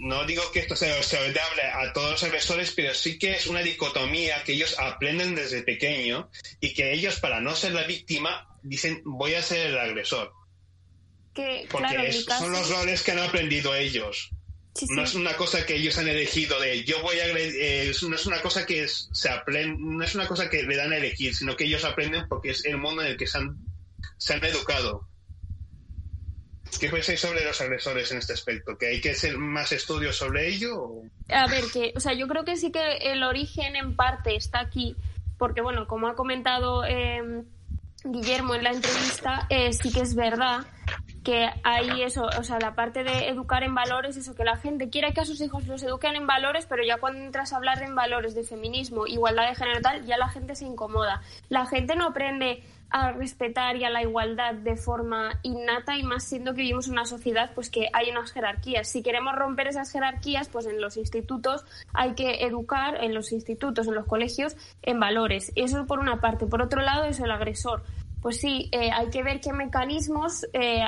[0.00, 3.60] No, digo que esto sea saludable a todos los agresores, pero sí que es una
[3.60, 6.28] dicotomía que ellos aprenden desde pequeño
[6.60, 10.32] y que ellos, para no ser la víctima, dicen voy a ser el agresor.
[11.32, 14.30] Que, Porque son los roles que han aprendido ellos.
[14.90, 18.26] No es una cosa que ellos han elegido de yo voy a eh, no es
[18.26, 21.56] una cosa que se aprende, no es una cosa que le dan a elegir, sino
[21.56, 23.58] que ellos aprenden porque es el mundo en el que se han,
[24.16, 25.08] se han educado.
[26.78, 28.78] ¿Qué pensáis sobre los agresores en este aspecto?
[28.78, 31.02] ¿Que hay que hacer más estudios sobre ello?
[31.28, 34.60] A ver, que, o sea, yo creo que sí que el origen en parte está
[34.60, 34.94] aquí,
[35.36, 37.44] porque bueno, como ha comentado em,
[38.04, 40.64] Guillermo en la entrevista, eh, sí que es verdad
[41.24, 44.88] que hay eso, o sea, la parte de educar en valores, eso, que la gente
[44.88, 47.78] quiere que a sus hijos los eduquen en valores, pero ya cuando entras a hablar
[47.78, 51.22] de valores, de feminismo, igualdad de género tal, ya la gente se incomoda.
[51.48, 56.24] La gente no aprende a respetar y a la igualdad de forma innata y más
[56.24, 58.88] siendo que vivimos en una sociedad pues que hay unas jerarquías.
[58.88, 63.86] Si queremos romper esas jerarquías, pues en los institutos hay que educar, en los institutos,
[63.86, 65.52] en los colegios, en valores.
[65.54, 66.46] Eso por una parte.
[66.46, 67.84] Por otro lado es el agresor.
[68.20, 70.82] Pues sí, eh, hay que ver qué mecanismos eh,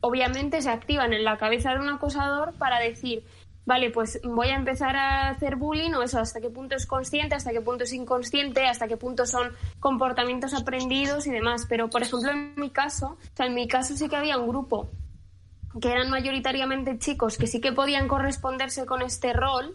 [0.00, 3.24] obviamente se activan en la cabeza de un acosador para decir
[3.70, 7.36] vale, pues voy a empezar a hacer bullying o eso, hasta qué punto es consciente,
[7.36, 11.66] hasta qué punto es inconsciente, hasta qué punto son comportamientos aprendidos y demás.
[11.68, 14.48] Pero, por ejemplo, en mi caso, o sea, en mi caso sí que había un
[14.48, 14.90] grupo
[15.80, 19.72] que eran mayoritariamente chicos que sí que podían corresponderse con este rol,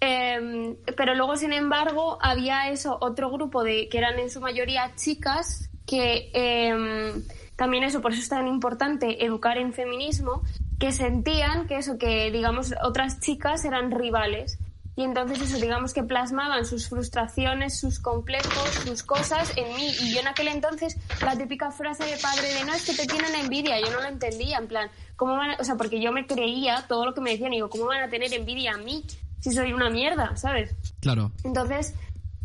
[0.00, 4.94] em, pero luego, sin embargo, había eso, otro grupo de que eran en su mayoría
[4.94, 7.22] chicas que em,
[7.56, 10.42] también eso, por eso es tan importante educar en feminismo,
[10.78, 14.58] que sentían que eso, que digamos otras chicas eran rivales.
[14.96, 19.92] Y entonces eso, digamos que plasmaban sus frustraciones, sus complejos, sus cosas en mí.
[20.00, 23.06] Y yo en aquel entonces, la típica frase de padre de no, es que te
[23.06, 26.26] tienen envidia, yo no lo entendía, en plan, ¿cómo van o sea, porque yo me
[26.26, 29.04] creía todo lo que me decían, y digo, ¿cómo van a tener envidia a mí
[29.40, 30.74] si soy una mierda, ¿sabes?
[31.00, 31.32] Claro.
[31.42, 31.94] Entonces,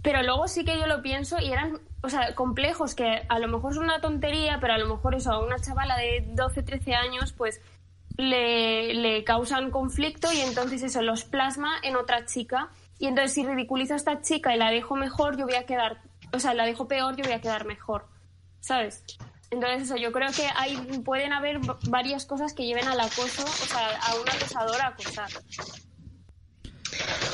[0.01, 3.47] pero luego sí que yo lo pienso y eran, o sea, complejos que a lo
[3.47, 6.95] mejor es una tontería, pero a lo mejor eso a una chavala de 12, 13
[6.95, 7.61] años, pues
[8.17, 12.69] le, le causan conflicto y entonces eso los plasma en otra chica.
[12.97, 16.01] Y entonces si ridiculizo a esta chica y la dejo mejor, yo voy a quedar,
[16.33, 18.07] o sea, la dejo peor, yo voy a quedar mejor.
[18.61, 19.03] ¿Sabes?
[19.51, 21.59] Entonces eso, yo creo que hay, pueden haber
[21.89, 25.29] varias cosas que lleven al acoso, o sea, a un acosador a acosar.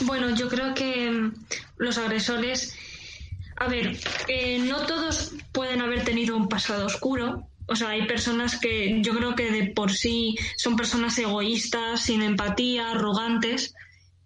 [0.01, 1.33] Bueno, yo creo que mm,
[1.77, 2.75] los agresores,
[3.57, 3.97] a ver,
[4.27, 9.15] eh, no todos pueden haber tenido un pasado oscuro, o sea, hay personas que yo
[9.15, 13.73] creo que de por sí son personas egoístas, sin empatía, arrogantes,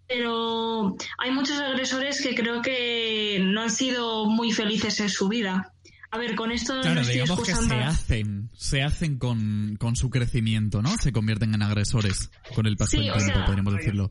[0.06, 5.72] pero hay muchos agresores que creo que no han sido muy felices en su vida.
[6.10, 10.90] A ver, con esto claro, digamos que se hacen, se hacen con, su crecimiento, ¿no?
[10.98, 14.10] Se convierten en agresores con el paso del tiempo, podríamos decirlo.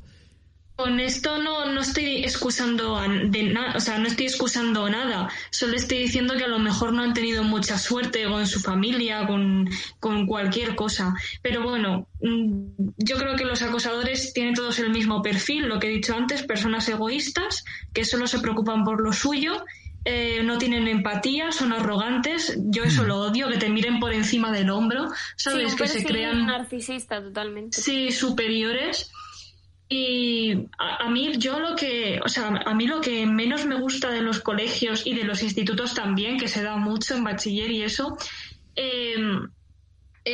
[0.80, 5.30] Con esto no, no estoy excusando de nada, o sea, no estoy excusando nada.
[5.50, 9.28] Solo estoy diciendo que a lo mejor no han tenido mucha suerte con su familia,
[9.28, 11.13] con, con cualquier cosa.
[11.42, 15.88] Pero bueno, mm, yo creo que los acosadores tienen todos el mismo perfil, lo que
[15.88, 19.65] he dicho antes, personas egoístas que solo se preocupan por lo suyo
[20.06, 22.58] eh, no tienen empatía, son arrogantes.
[22.58, 23.08] Yo eso hmm.
[23.08, 25.76] lo odio, que te miren por encima del hombro, ¿sabes?
[25.76, 26.46] que se crean.
[26.46, 27.82] narcisista totalmente.
[27.82, 29.12] Sí, superiores.
[29.91, 34.12] Y a, mí, yo lo que, o sea, a mí lo que menos me gusta
[34.12, 37.82] de los colegios y de los institutos también, que se da mucho en bachiller y
[37.82, 38.15] eso,
[38.75, 39.15] eh,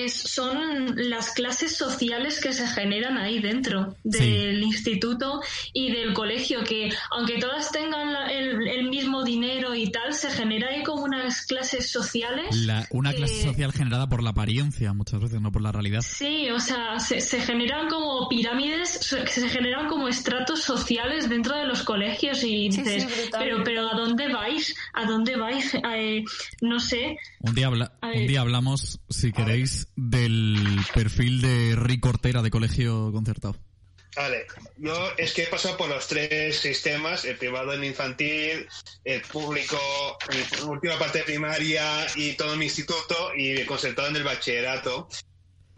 [0.08, 5.42] son las clases sociales que se generan ahí dentro del instituto
[5.74, 10.84] y del colegio, que aunque todas tengan el, mismo dinero y tal, se genera ahí
[10.84, 12.56] como unas clases sociales.
[12.92, 16.02] una clase social generada por la apariencia, muchas veces, no por la realidad.
[16.02, 21.84] Sí, o sea, se, generan como pirámides, se generan como estratos sociales dentro de los
[21.84, 24.76] colegios y dices, pero, pero ¿a dónde vais?
[24.94, 25.74] ¿A dónde vais?
[25.98, 26.24] Eh,
[26.62, 27.18] no sé.
[27.40, 33.56] Un día, un día hablamos, si queréis, del perfil de Rick Ortera de colegio concertado.
[34.16, 34.46] Vale,
[34.78, 38.66] yo es que he pasado por los tres sistemas, el privado, el infantil,
[39.04, 39.78] el público,
[40.68, 45.10] última parte primaria y todo mi instituto y concertado en el bachillerato.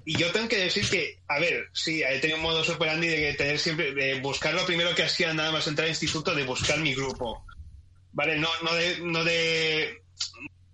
[0.06, 3.34] y yo tengo que decir que, a ver, sí, he tenido un modo superandi de
[3.34, 6.80] tener siempre, de buscar lo primero que hacía nada más entrar al instituto, de buscar
[6.80, 7.44] mi grupo.
[8.14, 10.04] Vale, no, no de, no de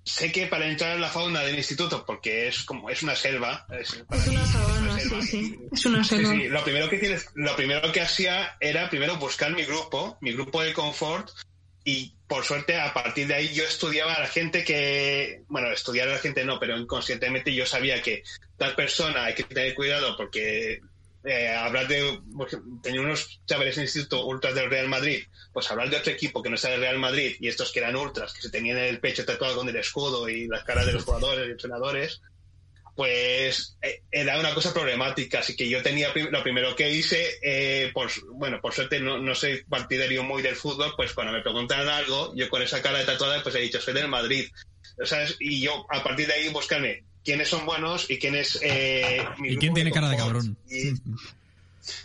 [0.03, 3.65] sé que para entrar en la fauna del instituto, porque es como es una selva.
[3.79, 5.59] Es, una sabana, sí, sí.
[5.71, 6.31] Es una selva.
[6.31, 10.33] Sí, Lo primero que tienes, lo primero que hacía era primero buscar mi grupo, mi
[10.33, 11.29] grupo de confort,
[11.85, 16.07] y por suerte a partir de ahí yo estudiaba a la gente que, bueno, estudiar
[16.07, 18.23] a la gente no, pero inconscientemente yo sabía que
[18.57, 20.81] tal persona hay que tener cuidado porque
[21.23, 22.19] eh, hablar de,
[22.81, 26.43] tenía unos chavales en el instituto ultras del Real Madrid, pues hablar de otro equipo
[26.43, 28.99] que no sea del Real Madrid y estos que eran ultras, que se tenían el
[28.99, 32.21] pecho tatuado con el escudo y las caras de los jugadores y entrenadores,
[32.95, 35.39] pues eh, era una cosa problemática.
[35.39, 39.33] Así que yo tenía, lo primero que hice, eh, por, bueno, por suerte no, no,
[39.33, 43.05] soy partidario muy del fútbol, pues cuando me preguntan algo, yo con esa cara de
[43.05, 44.49] tatuada, pues he dicho, soy del Madrid.
[45.05, 45.37] ¿Sabes?
[45.39, 48.59] Y yo a partir de ahí buscarme quiénes son buenos y quién es...
[48.61, 50.57] Eh, ¿Y quién tiene cara de cabrón?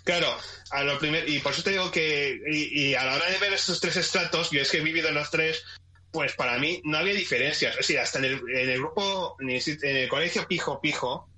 [0.04, 0.36] claro,
[0.70, 3.52] a lo primero, y por eso te digo que, y, a la hora de ver
[3.52, 5.64] estos tres estratos, yo es que he vivido en los tres,
[6.10, 7.72] pues para mí no había diferencias.
[7.72, 11.28] Es decir, hasta en el, en el grupo, en el colegio Pijo Pijo,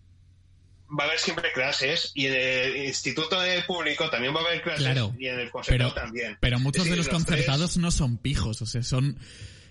[0.98, 4.62] va a haber siempre clases y en el instituto de público también va a haber
[4.62, 6.36] clases y en el concertado también.
[6.40, 9.18] Pero muchos de los, concertados no son pijos, o sea, son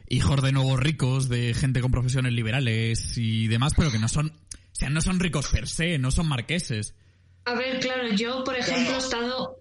[0.09, 4.27] hijos de nuevos ricos, de gente con profesiones liberales y demás, pero que no son,
[4.27, 6.95] o sea, no son ricos per se, no son marqueses.
[7.45, 9.59] A ver, claro, yo, por ejemplo, he estado,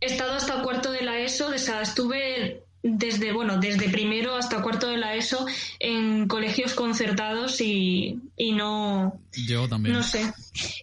[0.00, 4.62] he estado hasta cuarto de la ESO, o sea, estuve desde, bueno, desde primero hasta
[4.62, 5.46] cuarto de la ESO
[5.80, 9.18] en colegios concertados y, y no...
[9.46, 9.96] Yo también.
[9.96, 10.32] No sé.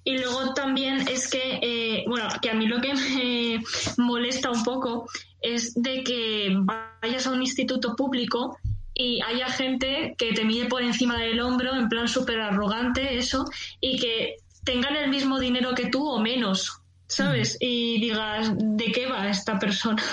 [0.04, 3.64] Y luego también es que, eh, bueno, que a mí lo que me
[3.98, 5.08] molesta un poco
[5.42, 6.56] es de que
[7.02, 8.58] vayas a un instituto público
[8.94, 13.46] y haya gente que te mide por encima del hombro, en plan súper arrogante, eso,
[13.80, 17.58] y que tengan el mismo dinero que tú o menos, ¿sabes?
[17.60, 20.04] Y digas, ¿de qué va esta persona?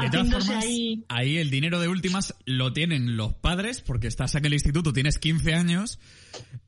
[0.00, 1.04] De todas formas, ahí...
[1.08, 1.38] ahí...
[1.38, 5.54] el dinero de últimas lo tienen los padres, porque estás en el instituto, tienes 15
[5.54, 5.98] años,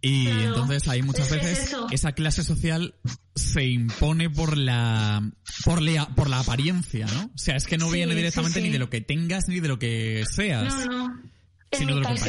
[0.00, 2.94] y entonces ahí muchas veces esa clase social
[3.34, 5.22] se impone por la,
[5.64, 7.24] por la por la apariencia, ¿no?
[7.34, 9.78] O sea, es que no viene directamente ni de lo que tengas ni de lo
[9.78, 10.86] que seas.
[10.86, 11.31] No, no.
[11.72, 12.26] En mi, caso,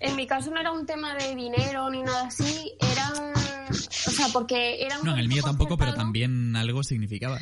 [0.00, 3.32] en mi caso no era un tema de dinero ni nada así, era
[3.70, 7.38] o sea, porque era un No, en el mío tampoco, pero también algo significaba.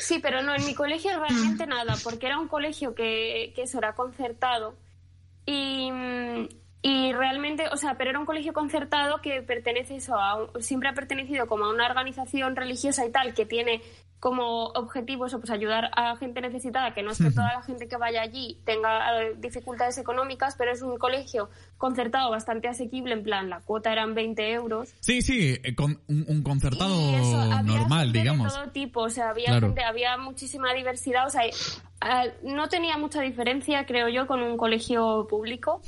[0.00, 3.78] Sí, pero no, en mi colegio realmente nada, porque era un colegio que, que eso
[3.78, 4.76] era concertado
[5.46, 5.90] y,
[6.82, 10.94] y realmente, o sea, pero era un colegio concertado que pertenece eso a, siempre ha
[10.94, 13.80] pertenecido como a una organización religiosa y tal que tiene
[14.18, 17.88] como objetivo eso, pues ayudar a gente necesitada, que no es que toda la gente
[17.88, 23.24] que vaya allí tenga eh, dificultades económicas, pero es un colegio concertado bastante asequible, en
[23.24, 24.94] plan, la cuota eran 20 euros.
[25.00, 26.94] Sí, sí, eh, con un, concertado
[27.64, 28.52] normal, digamos.
[28.52, 31.42] De todo tipo, o sea, había gente, había muchísima diversidad, o sea,
[32.42, 35.82] no tenía mucha diferencia, creo yo, con un colegio público.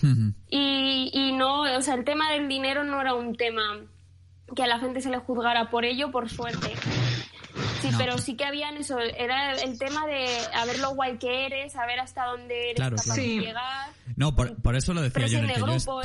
[0.49, 3.63] y, y no, o sea, el tema del dinero no era un tema
[4.55, 6.73] que a la gente se le juzgara por ello, por suerte.
[7.81, 11.47] Sí, pero sí que habían eso, era el tema de a ver lo guay que
[11.47, 13.91] eres, a ver hasta dónde eres capaz de llegar.
[14.17, 15.39] No, por, eso lo decía yo.
[15.39, 16.03] En el, que yo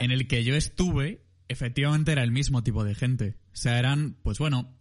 [0.00, 3.36] en el que yo estuve, efectivamente era el mismo tipo de gente.
[3.52, 4.74] O sea, eran, pues bueno,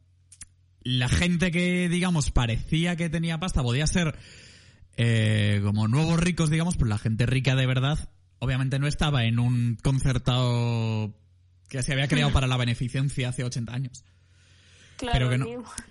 [0.82, 4.15] la gente que, digamos, parecía que tenía pasta podía ser
[4.97, 9.39] eh, como nuevos ricos, digamos, pero la gente rica de verdad, obviamente no estaba en
[9.39, 11.13] un concertado
[11.69, 12.33] que se había creado hmm.
[12.33, 14.03] para la beneficencia hace 80 años
[14.99, 15.47] pero que no.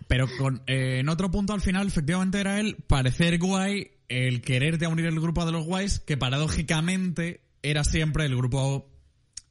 [0.08, 4.86] Pero con, eh, en otro punto al final, efectivamente, era el parecer guay, el quererte
[4.86, 8.88] unir el grupo de los guays, que paradójicamente era siempre el grupo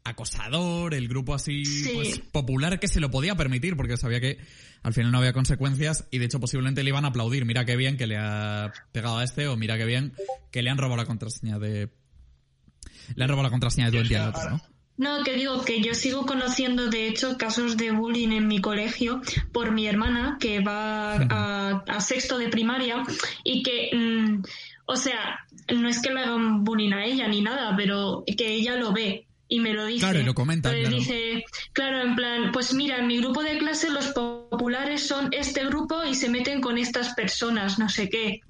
[0.05, 1.63] acosador, el grupo así
[1.93, 4.37] pues, popular que se lo podía permitir, porque sabía que
[4.83, 7.43] al final no había consecuencias y de hecho posiblemente le iban a aplaudir.
[7.45, 10.13] Mira qué bien que le ha pegado a este o mira qué bien
[10.51, 11.89] que le han robado la contraseña de...
[13.15, 14.61] Le han robado la contraseña de tu día al otro, ¿no?
[14.97, 19.21] No, que digo que yo sigo conociendo, de hecho, casos de bullying en mi colegio
[19.51, 23.03] por mi hermana, que va a, sexto de primaria,
[23.43, 24.43] y que, mm,
[24.85, 25.39] o sea,
[25.75, 29.27] no es que le hagan bullying a ella ni nada, pero que ella lo ve
[29.47, 29.99] y me lo dice.
[29.99, 30.71] Claro, y lo comenta.
[30.71, 30.95] Claro.
[30.95, 35.65] dice, claro, en plan, pues mira, en mi grupo de clase los populares son este
[35.65, 38.41] grupo y se meten con estas personas, no sé qué.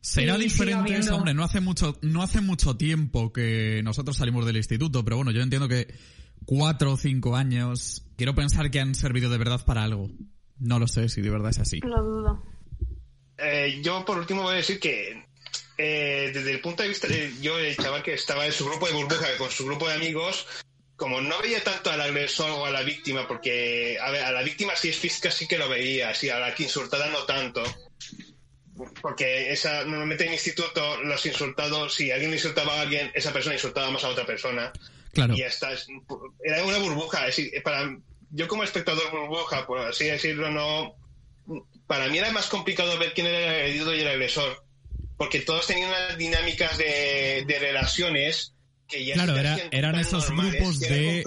[0.00, 4.56] Será diferente eso, hombre, no hace mucho, no hace mucho tiempo que nosotros salimos del
[4.56, 5.92] instituto, pero bueno, yo entiendo que
[6.44, 10.10] cuatro o cinco años, quiero pensar que han servido de verdad para algo.
[10.58, 11.80] No lo sé si de verdad es así.
[11.80, 12.42] Lo dudo.
[13.36, 15.25] Eh, yo por último voy a decir que
[15.78, 18.86] eh, desde el punto de vista de yo, el chaval que estaba en su grupo
[18.86, 20.46] de burbuja con su grupo de amigos,
[20.96, 24.42] como no veía tanto al agresor o a la víctima, porque a, ver, a la
[24.42, 27.62] víctima si es física sí que lo veía, si a la que insultada no tanto.
[29.00, 33.90] Porque esa, normalmente en instituto los insultados, si alguien insultaba a alguien, esa persona insultaba
[33.90, 34.70] más a otra persona.
[35.12, 35.34] Claro.
[35.34, 35.72] Y ya está.
[35.72, 35.86] es-
[36.44, 37.26] Era una burbuja.
[37.26, 37.96] es decir, para,
[38.30, 40.94] yo como espectador burbuja, por así decirlo, no...
[41.86, 44.62] Para mí era más complicado ver quién era el agredido y el agresor.
[45.16, 48.52] Porque todos tenían unas dinámicas de, de relaciones
[48.88, 51.24] que ya Claro, era- eran esos grupos de-.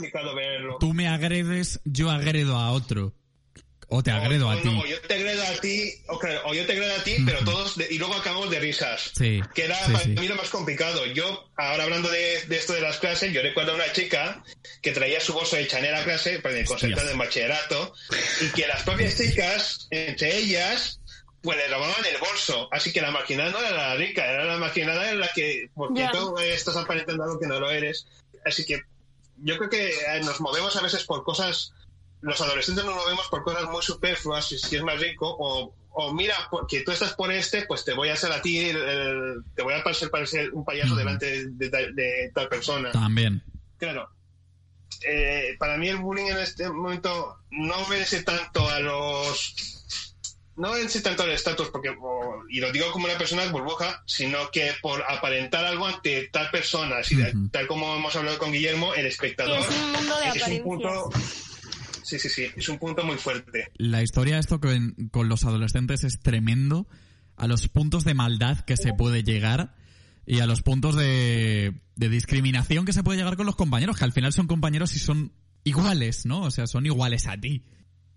[0.80, 3.14] Tú me agredes, yo agredo a otro.
[3.92, 4.68] O te agredo a ti.
[4.70, 7.40] no, yo te agredo a ti, o, claro, o yo te agredo a ti, pero
[7.44, 9.12] todos, de- y luego acabamos de risas.
[9.18, 10.10] Sí, Que era sí, para sí.
[10.12, 11.08] mí lo más complicado.
[11.08, 14.44] Yo, ahora hablando de, de esto de las clases, yo recuerdo a una chica
[14.84, 17.18] que traía su bolso de Chanel a clase, para el concentrado Hostias.
[17.20, 17.94] de bachillerato,
[18.42, 20.99] y que las propias chicas, entre ellas,
[21.42, 22.68] pues le robaban el bolso.
[22.72, 26.08] Así que la marginada no era la rica, era la marginada en la que, porque
[26.12, 28.08] tú eh, estás aparentando algo que no lo eres.
[28.46, 28.82] Así que
[29.38, 31.74] yo creo que eh, nos movemos a veces por cosas,
[32.22, 36.14] los adolescentes nos movemos por cosas muy superfluas, si, si es más rico, o, o
[36.14, 39.44] mira, porque tú estás por este, pues te voy a hacer a ti, el- el-
[39.56, 40.98] te voy a parecer, parecer un payaso Ujú.
[40.98, 42.92] delante de, de- de tal persona.
[42.92, 43.42] También.
[43.78, 44.10] Claro.
[45.08, 49.79] Eh, para mí el bullying en este momento no obedece tanto a los...
[50.60, 54.52] No obedece tanto al estatus, porque, o- y lo digo como una persona burbuja, sino
[54.52, 57.18] que por aparentar algo ante tal persona, así,
[57.52, 59.60] tal como hemos hablado con Guillermo, el Y espectador.
[59.60, 61.10] es un mundo de ese es un punto,
[62.04, 63.72] sí, sí, sí, es un punto muy fuerte.
[63.76, 66.88] La historia de esto con, con los adolescentes es tremendo.
[67.38, 69.74] A los puntos de maldad que se puede llegar
[70.26, 74.04] y a los puntos de, de discriminación que se puede llegar con los compañeros, que
[74.04, 75.32] al final son compañeros y son
[75.64, 76.42] iguales, ¿no?
[76.42, 77.64] O sea, son iguales a ti.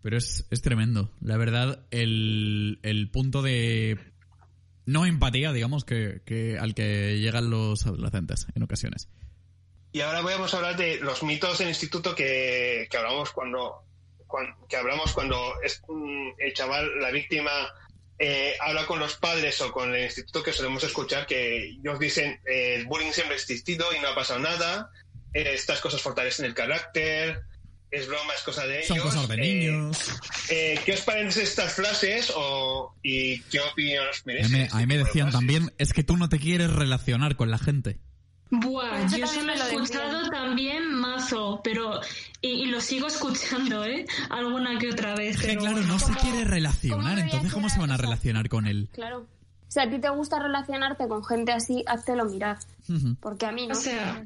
[0.03, 1.11] Pero es, es tremendo.
[1.21, 3.99] La verdad, el, el punto de
[4.85, 9.09] no empatía, digamos, que, que al que llegan los adolescentes en ocasiones.
[9.93, 13.85] Y ahora vamos a hablar de los mitos del instituto que, que hablamos cuando,
[14.27, 17.51] cuan- que hablamos cuando es, mm, el chaval, la víctima,
[18.19, 22.41] eh, habla con los padres o con el instituto que solemos escuchar que ellos dicen
[22.47, 24.91] eh, el bullying siempre ha existido y no ha pasado nada,
[25.35, 27.43] eh, estas cosas fortalecen el carácter,
[27.93, 28.89] es broma, es cosa de ellos.
[28.89, 29.99] Son cosas de eh, niños.
[30.51, 34.51] eh, ¿Qué os parecen estas frases o, y qué opinión os A mí, merece?
[34.51, 35.33] me- a mí me decían frases?
[35.39, 37.99] también, es que tú no te quieres relacionar con la gente.
[38.55, 42.01] Buah, yo eso lo me he escuchado también mazo, pero
[42.43, 44.05] y, y lo sigo escuchando, ¿eh?
[44.29, 45.37] Alguna que otra vez.
[45.37, 48.49] Es que pero claro, no se ¿Cómo- quiere relacionar, entonces ¿cómo se van a relacionar
[48.51, 48.91] con él?
[48.93, 49.27] Claro.
[49.69, 52.59] Si a ti te gusta relacionarte con gente así, háztelo mirar.
[52.91, 53.17] Ujú.
[53.21, 53.73] Porque a mí no.
[53.73, 54.23] O sea,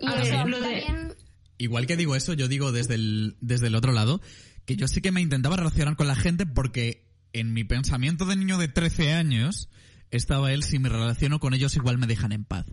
[0.00, 1.14] y a eso, ver, a mí lo de- también...
[1.58, 4.20] Igual que digo eso, yo digo desde el, desde el otro lado,
[4.64, 8.36] que yo sí que me intentaba relacionar con la gente porque en mi pensamiento de
[8.36, 9.68] niño de 13 años
[10.10, 12.66] estaba él, si me relaciono con ellos igual me dejan en paz.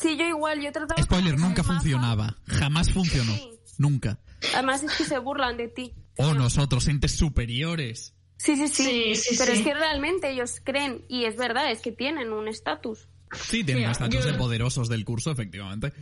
[0.00, 1.02] Sí, yo igual, yo trataba...
[1.02, 3.48] Spoiler, de nunca funcionaba, jamás funcionó, Sí.
[3.78, 4.20] nunca.
[4.54, 5.94] Además es que se burlan de ti.
[6.16, 8.14] O nosotros, entes superiores.
[8.36, 8.84] Sí, sí, sí.
[8.84, 9.58] Sí, sí, Pero sí.
[9.58, 13.08] es que realmente ellos creen, y es verdad, es que tienen un estatus.
[13.32, 15.92] Sí, tienen Mira, estatus yo- de poderosos del curso, efectivamente.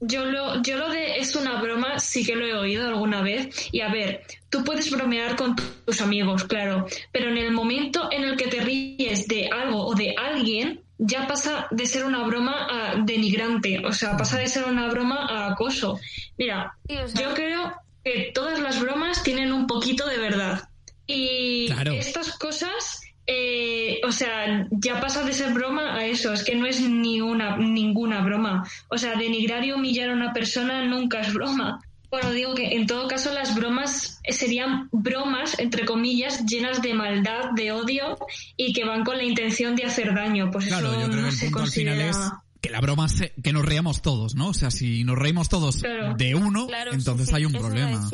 [0.00, 3.48] Yo lo, yo lo de es una broma sí que lo he oído alguna vez.
[3.72, 8.08] Y a ver, tú puedes bromear con tu- tus amigos, claro, pero en el momento
[8.12, 12.24] en el que te ríes de algo o de alguien, ya pasa de ser una
[12.24, 15.98] broma a denigrante, o sea, pasa de ser una broma a acoso.
[16.36, 17.72] Mira, Sí, o sea- yo creo
[18.04, 20.68] que todas las bromas tienen un poquito de verdad.
[21.06, 21.92] Y Claro.
[21.92, 26.66] estas cosas, eh, o sea, ya pasa de ser broma a eso, es que no
[26.66, 28.66] es ni una, ninguna broma.
[28.88, 31.80] O sea, denigrar y humillar a una persona nunca es broma.
[32.10, 37.50] Bueno, digo que en todo caso las bromas serían bromas, entre comillas, llenas de maldad,
[37.54, 38.16] de odio
[38.56, 40.50] y que van con la intención de hacer daño.
[40.50, 42.10] Pues Claro, eso yo creo no que el se punto al final considera...
[42.26, 44.48] es que la broma se, que nos reíamos todos, ¿no?
[44.48, 46.14] O sea, si nos reímos todos Claro.
[46.14, 48.10] de uno, Claro, entonces sí, sí, hay un problema.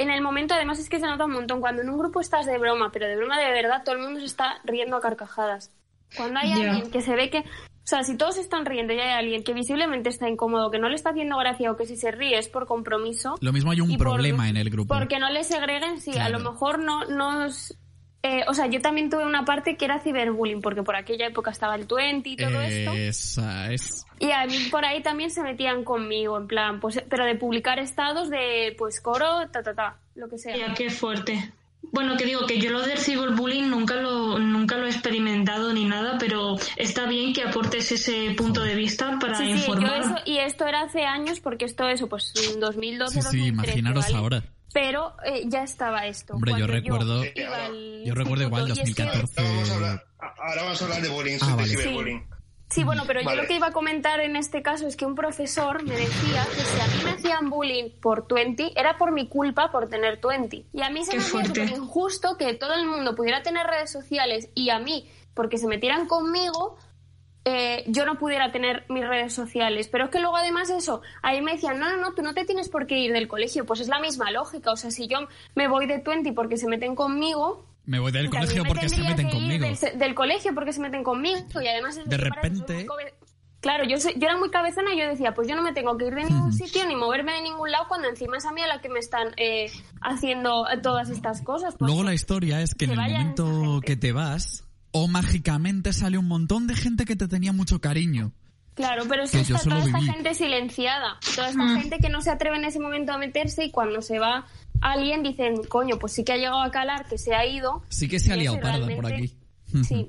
[0.00, 1.60] En el momento, además, es que se nota un montón.
[1.60, 4.20] Cuando en un grupo estás de broma, pero de broma de verdad, todo el mundo
[4.20, 5.72] se está riendo a carcajadas.
[6.16, 7.38] Cuando hay alguien que se ve que.
[7.40, 10.88] O sea, si todos están riendo y hay alguien que visiblemente está incómodo, que no
[10.88, 13.34] le está haciendo gracia o que si se ríe es por compromiso.
[13.40, 14.94] Lo mismo hay un por- problema en el grupo.
[14.94, 17.76] Porque no le segreguen, sí, a lo mejor no nos.
[18.22, 21.50] Eh, o sea, yo también tuve una parte que era ciberbullying, porque por aquella época
[21.50, 22.92] estaba el 20 y todo esto.
[22.92, 24.04] Esa es.
[24.18, 27.78] Y a mí por ahí también se metían conmigo, en plan, pues, pero de publicar
[27.78, 30.54] estados de, pues, coro, ta, ta, ta, lo que sea.
[30.56, 31.52] Ya, qué fuerte.
[31.92, 35.86] Bueno, que digo que yo lo del cyberbullying nunca lo, nunca lo he experimentado ni
[35.86, 40.00] nada, pero está bien que aportes ese punto de vista para Sí, sí, yo informar.
[40.02, 43.48] eso, y esto era hace años, porque esto, eso, pues, en 2012, Sí, sí, 2013,
[43.48, 44.16] imaginaros ¿vale?
[44.18, 44.44] ahora.
[44.72, 46.34] Pero eh, ya estaba esto.
[46.34, 49.40] Hombre, yo recuerdo- al Yo recuerdo igual instituto, y es que- 2014.
[49.40, 50.06] Ahora vamos a hablar,
[50.38, 51.68] ahora vamos a hablar de bullying, Ah, vale.
[51.68, 52.30] ciberbullying.
[52.70, 55.16] Sí, bueno, pero yo lo que iba a comentar en este caso es que un
[55.16, 59.26] profesor me decía que si a mí me hacían bullying por 20, era por mi
[59.28, 60.66] culpa por tener 20.
[60.72, 63.66] Y a mí se Qué me hacía súper injusto que todo el mundo pudiera tener
[63.66, 66.78] redes sociales y a mí, porque se metieran conmigo,
[67.44, 69.88] eh, yo no pudiera tener mis redes sociales.
[69.88, 72.44] Pero es que luego además eso, ahí me decían, no, no, no, tú no te
[72.44, 73.64] tienes por qué ir del colegio.
[73.66, 74.72] Pues es la misma lógica.
[74.72, 75.18] O sea, si yo
[75.54, 79.30] me voy de 20 porque se meten conmigo, Me voy del colegio porque se meten
[79.30, 79.64] conmigo.
[79.66, 81.38] Del, del colegio porque se meten conmigo.
[81.62, 82.86] Y además es De repente-
[83.62, 85.94] Claro, yo, soy- yo era muy cabezona y yo decía, pues yo no me tengo
[85.98, 88.62] que ir de ningún sitio ni moverme de ningún lado cuando encima es a mí
[88.62, 89.70] a la que me están eh,
[90.00, 91.76] haciendo todas estas cosas.
[91.76, 94.64] Pues Luego la historia es que en Que el vayan esa momento que te vas,
[94.92, 98.32] o mágicamente sale un montón de gente que te tenía mucho cariño.
[98.74, 101.80] Claro, pero es que está toda esta gente silenciada, toda esta Mm.
[101.80, 104.46] gente que no se atreve en ese momento a meterse y cuando se va
[104.80, 107.82] alguien dicen, coño, pues sí que ha llegado a calar, que se ha ido.
[107.88, 109.34] Sí que se ha liado parda por aquí.
[109.86, 110.08] Sí.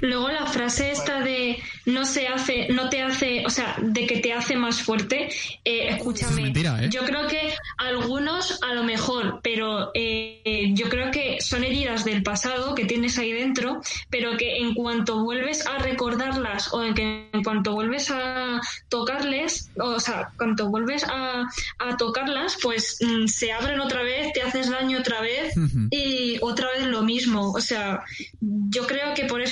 [0.00, 4.18] Luego la frase esta de no se hace, no te hace, o sea, de que
[4.18, 5.28] te hace más fuerte,
[5.64, 6.36] eh, escúchame.
[6.36, 6.88] Es mentira, ¿eh?
[6.90, 12.22] Yo creo que algunos a lo mejor, pero eh, yo creo que son heridas del
[12.22, 13.80] pasado que tienes ahí dentro,
[14.10, 19.70] pero que en cuanto vuelves a recordarlas o en que en cuanto vuelves a tocarles,
[19.78, 21.46] o sea, cuanto vuelves a,
[21.78, 25.54] a tocarlas, pues mm, se abren otra vez, te haces daño otra vez
[25.90, 27.52] y otra vez lo mismo.
[27.52, 28.02] O sea,
[28.40, 29.45] yo creo que por eso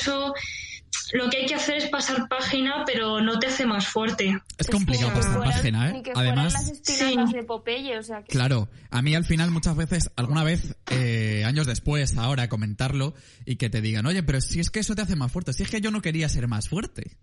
[1.13, 4.39] lo que hay que hacer es pasar página, pero no te hace más fuerte.
[4.59, 6.03] Es complicado Ni que pasar fueran- página, Ni ¿eh?
[6.03, 7.17] que fueran las Además, Sí.
[7.33, 11.43] de Popeye, o sea, que- Claro, a mí al final muchas veces, alguna vez, eh,
[11.47, 13.15] años después, ahora, comentarlo
[13.45, 15.63] y que te digan, oye, pero si es que eso te hace más fuerte, si
[15.63, 17.17] es que yo no quería ser más fuerte.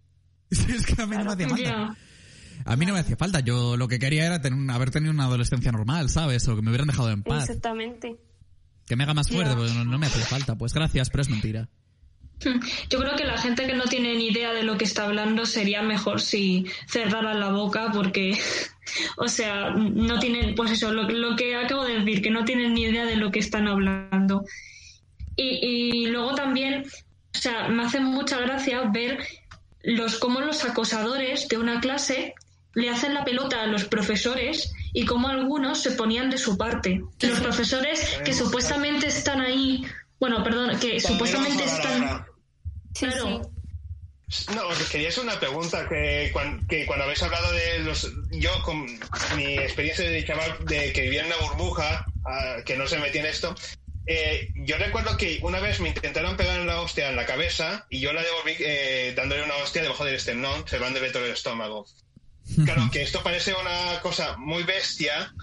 [0.51, 1.95] Si es que a mí no me hacía falta.
[2.65, 5.23] A mí no me hacía falta, yo lo que quería era tener, haber tenido una
[5.23, 6.45] adolescencia normal, ¿sabes?
[6.49, 7.43] O que me hubieran dejado en paz.
[7.49, 8.17] Exactamente.
[8.85, 10.55] Que me haga más fuerte, pues no, no me hacía falta.
[10.57, 11.69] Pues gracias, pero es mentira.
[12.89, 15.45] Yo creo que la gente que no tiene ni idea de lo que está hablando
[15.45, 18.37] sería mejor si cerraran la boca porque,
[19.17, 22.73] o sea, no tienen, pues eso, lo, lo que acabo de decir, que no tienen
[22.73, 24.45] ni idea de lo que están hablando.
[25.35, 26.85] Y, y luego también,
[27.35, 29.19] o sea, me hace mucha gracia ver
[29.83, 32.35] los cómo los acosadores de una clase
[32.73, 37.03] le hacen la pelota a los profesores y cómo algunos se ponían de su parte.
[37.19, 39.83] Los profesores que supuestamente están ahí,
[40.19, 42.25] bueno, perdón, que supuestamente están...
[42.93, 43.41] Sí, Claro.
[44.29, 44.45] sí.
[44.55, 48.09] No, os quería hacer una pregunta que, cuan- que cuando habéis hablado de los...
[48.31, 48.85] Yo, con
[49.35, 53.21] mi experiencia de chaval de que vivía en una burbuja, ah, que no se metía
[53.21, 53.53] en esto,
[54.05, 57.99] eh, yo recuerdo que una vez me intentaron pegar la hostia en la cabeza y
[57.99, 61.85] yo la devolví eh, dándole una hostia debajo del esternón, cerrándole todo el estómago.
[62.65, 65.33] Claro, que esto parece una cosa muy bestia,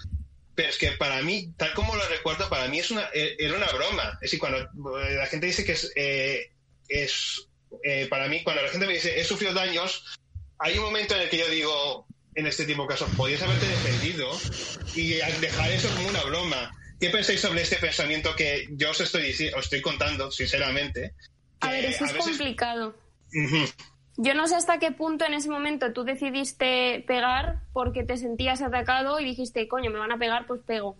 [0.55, 3.55] pero es que para mí, tal como lo recuerdo, para mí es una, eh, era
[3.55, 4.13] una broma.
[4.15, 4.57] Es decir, cuando
[4.99, 6.51] eh, la gente dice que es, eh,
[6.89, 7.47] es
[7.83, 10.03] eh, para mí, cuando la gente me dice he sufrido daños,
[10.57, 13.67] hay un momento en el que yo digo, en este tipo de casos, podías haberte
[13.67, 14.29] defendido
[14.95, 16.71] y dejar eso como una broma.
[16.99, 21.13] ¿Qué pensáis sobre este pensamiento que yo os estoy, os estoy contando, sinceramente?
[21.61, 22.95] A ver, eso es veces- complicado.
[23.33, 23.65] Ujú.
[24.17, 28.61] Yo no sé hasta qué punto en ese momento tú decidiste pegar porque te sentías
[28.61, 30.97] atacado y dijiste, coño, me van a pegar, pues pego.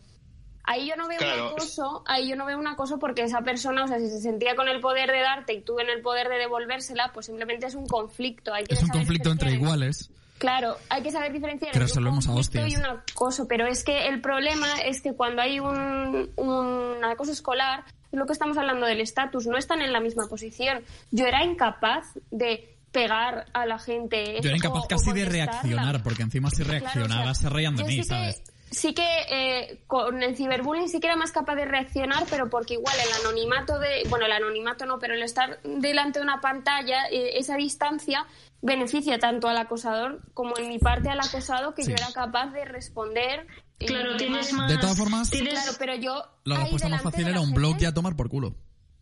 [0.71, 1.47] Ahí yo no veo Claro.
[1.47, 4.21] un acoso, ahí yo no veo un acoso porque esa persona, o sea, si se
[4.21, 7.65] sentía con el poder de darte y tú en el poder de devolvérsela, pues simplemente
[7.65, 8.53] es un conflicto.
[8.53, 10.11] Hay que Es un conflicto entre iguales.
[10.37, 12.71] Claro, hay que saber diferenciar entre un resolvemos a conflicto hostias.
[12.71, 17.31] y un acoso, pero es que el problema es que cuando hay un, un acoso
[17.31, 20.83] escolar, es lo que estamos hablando del estatus, no están en la misma posición.
[21.11, 24.39] Yo era incapaz de pegar a la gente.
[24.41, 27.49] Yo era incapaz o casi de reaccionar, porque encima si Claro, o reaccionaba sea, se
[27.49, 28.41] reían de mí, sí ¿sabes?
[28.71, 32.75] Sí que eh, con el ciberbullying sí que era más capaz de reaccionar, pero porque
[32.75, 37.07] igual el anonimato de, bueno, el anonimato no, pero el estar delante de una pantalla,
[37.09, 38.25] eh, esa distancia
[38.61, 41.89] beneficia tanto al acosador como en mi parte al acosado que Sí.
[41.91, 43.47] yo era capaz de responder.
[43.81, 44.69] y Claro, tienes más...
[44.69, 47.93] De todas formas- tienes- Claro, pero yo respuesta más fácil era un blog y a
[47.93, 48.53] tomar por culo.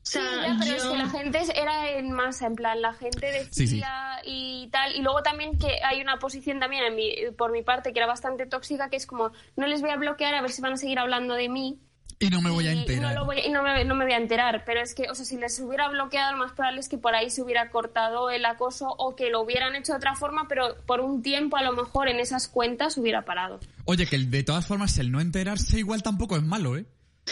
[0.07, 2.93] O Sí, sea, ya, pero es que la gente era en masa, en plan, la
[2.93, 3.81] gente decía Sí, sí.
[4.23, 4.95] y tal.
[4.95, 8.07] Y luego también que hay una posición también en mi- por mi parte que era
[8.07, 10.77] bastante tóxica, que es como, no les voy a bloquear a ver si van a
[10.77, 11.79] seguir hablando de mí.
[12.19, 13.13] Y no me voy a enterar.
[13.13, 15.13] No, lo voy- y no me, no me voy a enterar, pero es que, o
[15.13, 18.29] sea, si les hubiera bloqueado, lo más probable es que por ahí se hubiera cortado
[18.31, 21.63] el acoso o que lo hubieran hecho de otra forma, pero por un tiempo a
[21.63, 23.59] lo mejor en esas cuentas hubiera parado.
[23.85, 26.85] Oye, que el- de todas formas el no enterarse igual tampoco es malo, ¿eh?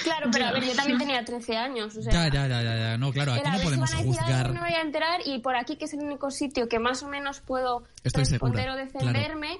[0.04, 2.12] Claro, pero a ver, yo también tenía 13 años, o sea...
[2.12, 2.98] Ya, ya, ya, ya.
[2.98, 4.48] No, claro, aquí no podemos van a decir algo, juzgar.
[4.48, 7.02] no me voy a enterar y por aquí, que es el único sitio que más
[7.04, 9.58] o menos puedo Estoy responder segura, o defenderme,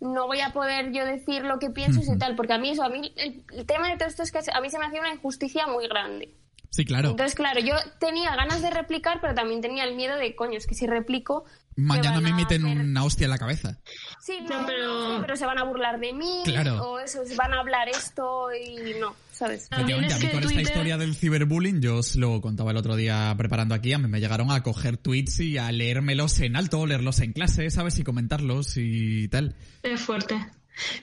[0.00, 2.82] no voy a poder yo decir lo que pienso y tal, porque a mí eso,
[2.84, 5.00] a mí el, el tema de todo esto es que a mí se me hacía
[5.00, 6.34] una injusticia muy grande.
[6.70, 7.10] Sí, claro.
[7.10, 10.66] Entonces, claro, yo tenía ganas de replicar, pero también tenía el miedo de, coño, es
[10.66, 11.44] que si replico,
[11.76, 13.78] Mañana me meten hacer- una hostia en la cabeza.
[14.20, 15.20] Sí, No, no, pero- pero...
[15.22, 16.42] pero se van a burlar de mí.
[16.44, 16.82] Claro.
[16.82, 19.68] O eso, van a hablar esto y no, ¿sabes?
[19.70, 23.34] Efectivamente, a mí con esta historia del ciberbullying, yo os lo contaba el otro día
[23.36, 27.20] preparando aquí, a mí me llegaron a coger tweets y a leérmelos en alto, leerlos
[27.20, 27.98] en clase, ¿sabes?
[27.98, 29.54] Y comentarlos y tal.
[29.82, 30.36] Es fuerte.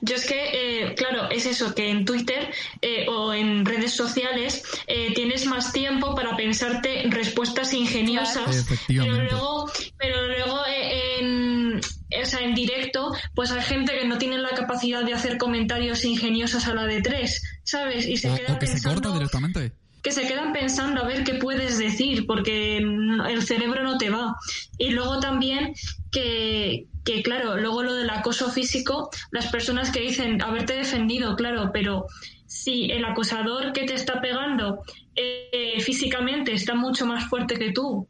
[0.02, 4.64] Yo es que, eh, claro, es eso, que en Twitter eh, o en redes sociales
[4.88, 8.68] eh, tienes más tiempo para pensarte respuestas ingeniosas.
[8.88, 11.82] Pero luego, pero luego eh, en,
[12.22, 16.04] o sea, en directo, pues hay gente que no tiene la capacidad de hacer comentarios
[16.06, 18.08] ingeniosos a la de tres, ¿sabes?
[18.08, 19.72] Y se O, queda o que se pensando- corta directamente.
[20.02, 24.10] que se quedan pensando a ver qué puedes decir, porque no- el cerebro no te
[24.10, 24.36] va.
[24.78, 25.74] Y luego también
[26.12, 31.72] que, que, claro, luego lo del acoso físico, las personas que dicen haberte defendido, claro,
[31.74, 32.06] pero
[32.48, 34.84] si el acosador que te está pegando
[35.16, 38.08] eh, físicamente está mucho más fuerte que tú,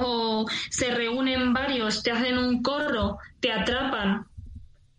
[0.00, 4.26] o se reúnen varios, te hacen un corro, te atrapan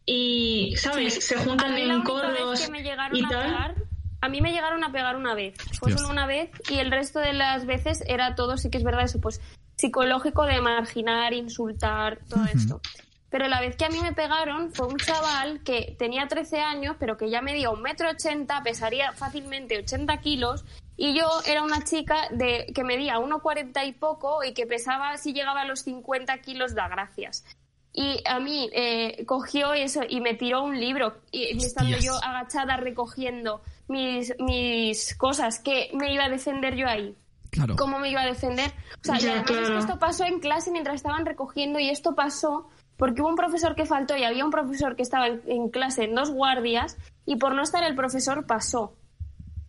[0.06, 1.16] y, ¿sabes?
[1.16, 1.22] Sí.
[1.22, 2.70] Se juntan en corros
[3.14, 3.45] y a tal.
[3.45, 3.76] pegar,
[4.22, 5.56] a mí me llegaron a pegar una vez.
[5.80, 8.84] Fue solo una vez y el resto de las veces era todo, sí que es
[8.84, 9.41] verdad eso, pues
[9.76, 12.82] psicológico de marginar, insultar, todo esto.
[13.30, 16.95] Pero la vez que a mí me pegaron fue un chaval que tenía 13 años,
[16.98, 20.66] pero que ya medía un metro ochenta, pesaría fácilmente 80 kilos,
[20.98, 25.32] y yo era una chica de que medía 1,40 y poco y que pesaba, si
[25.34, 27.45] llegaba a los 50 kilos, da gracias.
[27.93, 32.14] Y a mí eh, cogió eso y me tiró un libro, y y estando yo
[32.24, 37.16] agachada recogiendo mis, mis cosas, que me iba a defender yo ahí.
[37.50, 37.76] Claro.
[37.76, 38.72] ¿Cómo me iba a defender?
[39.02, 39.74] O sea, y Ya, además es claro.
[39.74, 42.68] que esto pasó en clase mientras estaban recogiendo y esto pasó
[42.98, 46.04] porque hubo un profesor que faltó y había un profesor que estaba en, en clase
[46.04, 48.93] en dos guardias y por no estar el profesor pasó.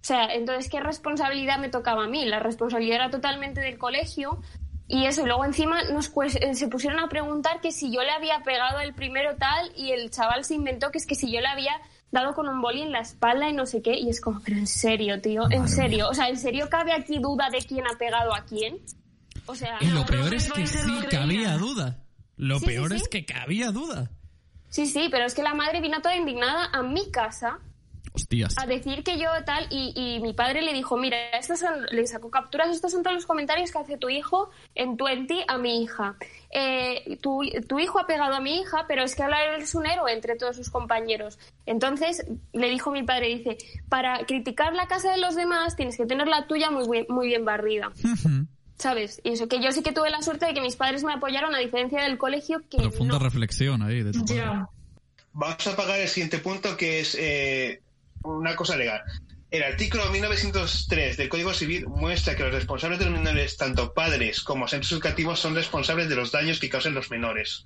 [0.01, 2.25] O sea, entonces, ¿qué responsabilidad me tocaba a mí?
[2.25, 4.41] La responsabilidad era totalmente del colegio
[4.87, 5.23] y eso.
[5.23, 8.43] Y luego encima nos cues- eh, se pusieron a preguntar que si yo le había
[8.43, 11.49] pegado el primero tal y el chaval se inventó que es que si yo le
[11.49, 11.73] había
[12.11, 13.99] dado con un boli en la espalda y no sé qué.
[13.99, 16.09] Y es como, pero en serio, tío, en Madre serio.
[16.09, 18.79] O sea, ¿en serio cabe aquí duda de quién ha pegado a quién?
[19.47, 20.79] O sea, Y lo peor es que sí
[21.11, 21.99] cabía duda.
[22.37, 22.97] Lo Sí, sí, peor sí.
[22.97, 24.11] es que cabía duda.
[24.71, 27.59] sí, sí, pero es que la madre vino toda indignada a mi casa
[28.19, 28.55] Hostias.
[28.59, 32.07] a decir que yo tal y, y mi padre le dijo mira estos son le
[32.07, 35.83] sacó capturas estos son todos los comentarios que hace tu hijo en Twenty a mi
[35.83, 36.17] hija
[36.51, 39.85] Eh, tu, tu hijo ha pegado a mi hija pero es que ahora eres un
[39.87, 43.59] héroe entre todos sus compañeros entonces le dijo mi padre dice
[43.89, 47.27] para criticar la casa de los demás tienes que tener la tuya muy bien, muy
[47.29, 47.93] bien barrida
[48.79, 51.13] sabes y eso que yo sí que tuve la suerte de que mis padres me
[51.13, 53.19] apoyaron a diferencia del colegio que Profunda no.
[53.19, 54.25] reflexión ahí de tu.
[55.33, 57.81] Vamos a pagar el siguiente punto, que es eh,
[58.23, 59.03] una cosa legal.
[59.51, 64.43] El artículo 1903 del Código Civil muestra que los responsables de los menores, tanto padres
[64.43, 67.65] como centros educativos, son responsables de los daños que causen los menores.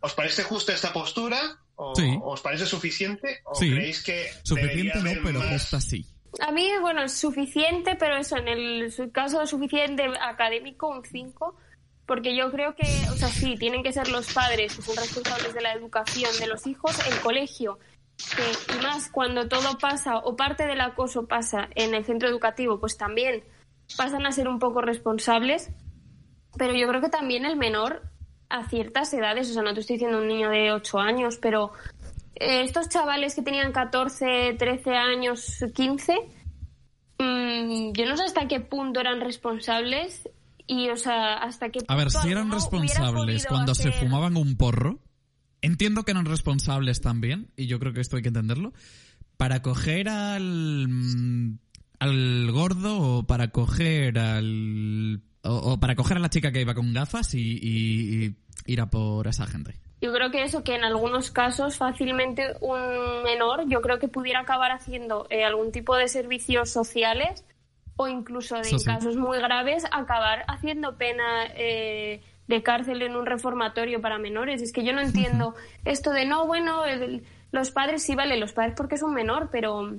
[0.00, 1.38] ¿Os parece justa esta postura?
[1.76, 2.18] ¿O Sí.
[2.22, 3.40] os parece suficiente?
[3.44, 3.70] ¿O Sí.
[3.70, 5.48] creéis que Suficiente no, pero más?
[5.52, 6.06] justa sí.
[6.40, 11.54] A mí, bueno, es suficiente, pero eso, en el caso suficiente académico, un 5,
[12.06, 15.52] porque yo creo que, o sea, sí, tienen que ser los padres que son responsables
[15.52, 17.78] de la educación de los hijos, el colegio,
[18.74, 22.96] y más cuando todo pasa o parte del acoso pasa en el centro educativo, pues
[22.96, 23.44] también
[23.96, 25.70] pasan a ser un poco responsables,
[26.56, 28.02] pero yo creo que también el menor
[28.48, 31.72] a ciertas edades, o sea, no te estoy diciendo un niño de 8 años, pero
[32.34, 36.14] eh, estos chavales que tenían 14, 13 años, 15,
[37.18, 40.28] mm, yo no sé hasta qué punto eran responsables
[40.66, 41.92] y, o sea, hasta qué punto.
[41.92, 44.98] A ver, si eran responsables cuando se fumaban un porro,
[45.62, 48.72] entiendo que eran responsables también, y yo creo que esto hay que entenderlo,
[49.36, 51.58] para coger al, mm,
[52.00, 55.20] al gordo o para coger al...
[55.42, 58.36] O, o para coger a la chica que iba con gafas y, y- y
[58.66, 59.74] ir a por esa gente.
[60.02, 64.40] Yo creo que eso, que en algunos casos fácilmente un menor, yo creo que pudiera
[64.40, 67.42] acabar haciendo eh, algún tipo de servicios sociales
[67.96, 73.24] o incluso de, en casos muy graves acabar haciendo pena eh, de cárcel en un
[73.24, 74.60] reformatorio para menores.
[74.60, 75.54] Es que yo no entiendo
[75.86, 79.48] esto de no, bueno, el- los padres sí vale, los padres porque es un menor,
[79.50, 79.92] pero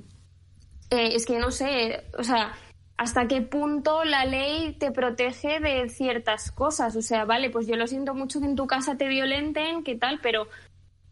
[0.90, 2.52] eh, es que no sé, o sea,
[2.96, 6.94] hasta qué punto la ley te protege de ciertas cosas.
[6.96, 9.96] O sea, vale, pues yo lo siento mucho que en tu casa te violenten, qué
[9.96, 10.46] tal, pero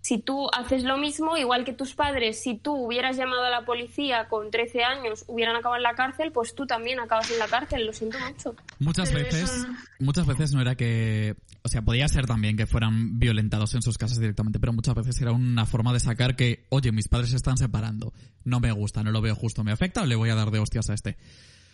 [0.03, 3.65] si tú haces lo mismo, igual que tus padres, si tú hubieras llamado a la
[3.67, 7.47] policía con 13 años, hubieran acabado en la cárcel, pues tú también acabas en la
[7.49, 8.55] cárcel, lo siento mucho.
[8.79, 9.67] Muchas Pero veces, eso-
[9.99, 13.99] muchas veces no era que, o sea, podía ser también que fueran violentados en sus
[13.99, 17.37] casas directamente, pero muchas veces era una forma de sacar que, oye, mis padres se
[17.37, 18.13] están separando,
[18.45, 20.61] no me gusta, no lo veo justo, me afecta o le voy a dar de
[20.61, 21.19] hostias a este.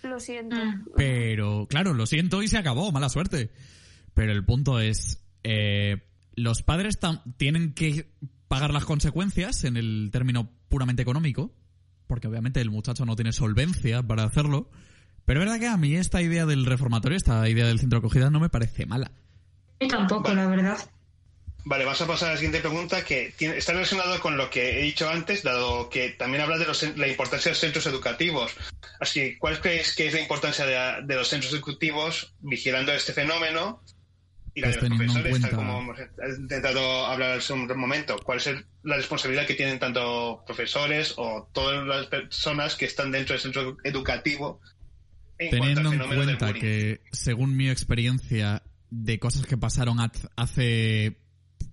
[0.03, 0.57] Lo siento.
[0.57, 0.85] Mm.
[0.97, 3.51] Pero, claro, lo siento y se acabó, mala suerte.
[4.15, 6.03] Pero el punto es, eh,
[6.37, 6.99] los padres
[7.37, 8.09] tienen que
[8.49, 11.53] pagar las consecuencias en el término puramente económico,
[12.07, 14.71] porque obviamente el muchacho no tiene solvencia para hacerlo.
[15.25, 18.07] Pero es verdad que a mí esta idea del reformatorio, esta idea del centro de
[18.07, 19.11] acogida, no me parece mala.
[19.81, 20.79] Y tampoco, la verdad.
[21.69, 24.83] Vale, vamos a pasar a la siguiente pregunta que está relacionado con lo que he
[24.83, 28.53] dicho antes, dado que también habla de la importancia de los centros educativos.
[29.01, 33.83] Así, ¿cuál crees que es la importancia de, los centros educativos vigilando este fenómeno?
[34.57, 35.99] Y la de los profesores, tal como hemos
[36.39, 38.17] intentado hablar hace un momento.
[38.25, 38.51] ¿Cuál es
[38.85, 43.77] la responsabilidad que tienen tanto profesores o todas las personas que están dentro del centro
[43.85, 44.63] educativo?
[45.39, 49.99] Teniendo en cuenta que, según mi experiencia de cosas que pasaron
[50.37, 51.19] hace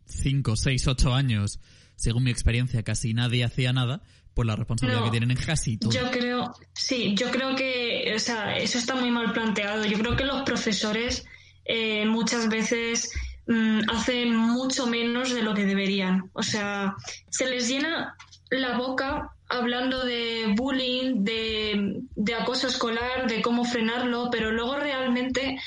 [0.08, 1.62] 5, 6, 8 años,
[1.96, 4.02] según mi experiencia, casi nadie hacía nada,
[4.34, 5.90] pues la responsabilidad que tienen en casi todo.
[5.90, 9.86] Yo creo, sí, yo creo que, o sea, eso está muy mal planteado.
[9.86, 11.26] Yo creo que los profesores
[11.66, 13.12] eh, muchas veces
[13.48, 16.30] mm, hacen mucho menos de lo que deberían.
[16.34, 16.96] O sea,
[17.30, 18.16] se les llena
[18.50, 25.60] la boca hablando de bullying, de, de acoso escolar, de cómo frenarlo, pero luego realmente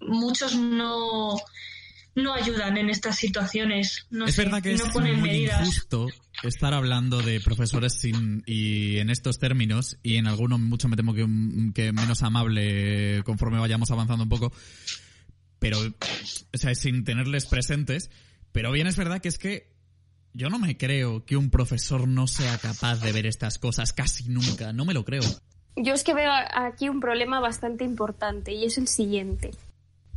[0.00, 1.36] muchos no
[2.16, 4.06] no ayudan en estas situaciones.
[4.26, 6.08] es verdad que es muy injusto
[6.42, 11.12] estar hablando de profesores sin, y en estos términos, y en algunos mucho me temo
[11.12, 11.26] que,
[11.74, 14.50] que menos amable conforme vayamos avanzando un poco,
[15.66, 18.08] pero, o sea, sin tenerles presentes.
[18.52, 19.74] Pero bien es verdad que es que
[20.32, 24.28] yo no me creo que un profesor no sea capaz de ver estas cosas casi
[24.28, 25.24] nunca, no me lo creo.
[25.74, 29.50] Yo es que veo aquí un problema bastante importante y es el siguiente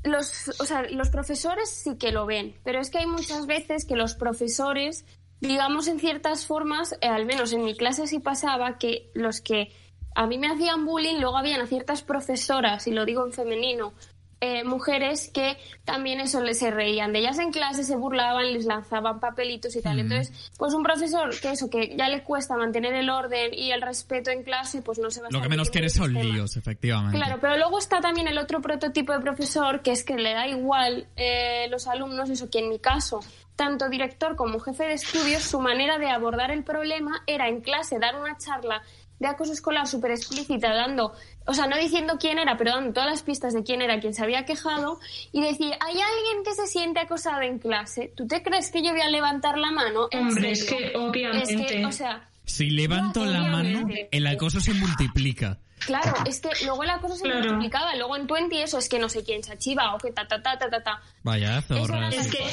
[0.04, 3.86] los, o sea, los profesores sí que lo ven, pero es que hay muchas veces
[3.86, 5.04] que los profesores,
[5.42, 9.74] digamos en ciertas formas, eh, al menos en mi clase sí pasaba, que los que
[10.16, 13.94] a mí me hacían bullying, luego habían a ciertas profesoras, y lo digo en femenino,
[14.42, 19.20] eh, mujeres que también eso se reían de ellas en clase, se burlaban, les lanzaban
[19.20, 20.00] papelitos y tal.
[20.00, 23.82] Entonces, pues un profesor que eso, que ya le cuesta mantener el orden y el
[23.82, 27.18] respeto en clase, pues no se va a Lo que menos quiere son líos, efectivamente.
[27.18, 30.48] Claro, pero luego está también el otro prototipo de profesor que es que le da
[30.48, 33.20] igual eh, los alumnos, eso que en mi caso
[33.60, 38.00] tanto director como jefe de estudios, su manera de abordar el problema era en clase
[38.00, 38.82] dar una charla
[39.20, 41.14] de acoso escolar súper explícita, dando,
[41.46, 44.14] o sea, no diciendo quién era, pero dando todas las pistas de quién era quien
[44.14, 45.00] se había quejado,
[45.32, 48.14] y decir, ¿hay alguien que se siente acosado en clase?
[48.16, 50.08] ¿Tú te crees que yo voy a levantar la mano?
[50.14, 51.86] Hombre, es que obviamente.
[51.86, 52.30] o sea.
[52.46, 55.60] Si levanto la mano, el acoso se multiplica.
[55.86, 59.08] Claro, es que luego el acoso se multiplicaba, luego en Twenty eso es que no
[59.08, 61.02] sé quién se achiva o que ta ta ta ta ta ta.
[61.24, 62.10] Vaya zorra.
[62.10, 62.44] Es que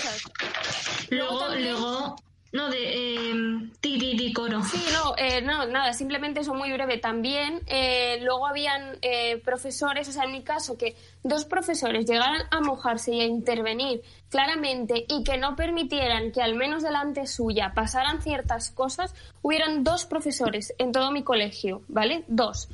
[1.17, 2.17] luego, luego
[2.53, 4.63] no, de eh, ti, ti, coro.
[4.63, 6.99] Sí, no, eh, no, nada, simplemente eso muy breve.
[6.99, 12.43] También eh, luego habían eh, profesores, o sea, en mi caso, que dos profesores llegaran
[12.51, 17.73] a mojarse y a intervenir claramente y que no permitieran que al menos delante suya
[17.75, 22.25] pasaran ciertas cosas, hubieran dos profesores en todo mi colegio, ¿vale?
[22.29, 22.69] Dos.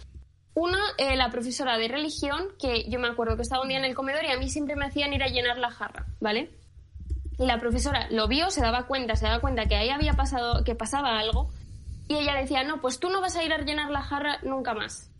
[0.55, 0.79] Una,
[1.16, 4.23] la profesora de religión, que yo me acuerdo que estaba un día en el comedor
[4.25, 6.51] y a mí siempre me hacían ir a llenar la jarra, ¿vale?
[7.43, 10.62] Y la profesora lo vio, se daba cuenta, se daba cuenta que ahí había pasado,
[10.62, 11.51] que pasaba algo.
[12.07, 14.74] Y ella decía, no, pues tú no vas a ir a llenar la jarra nunca
[14.74, 15.11] más.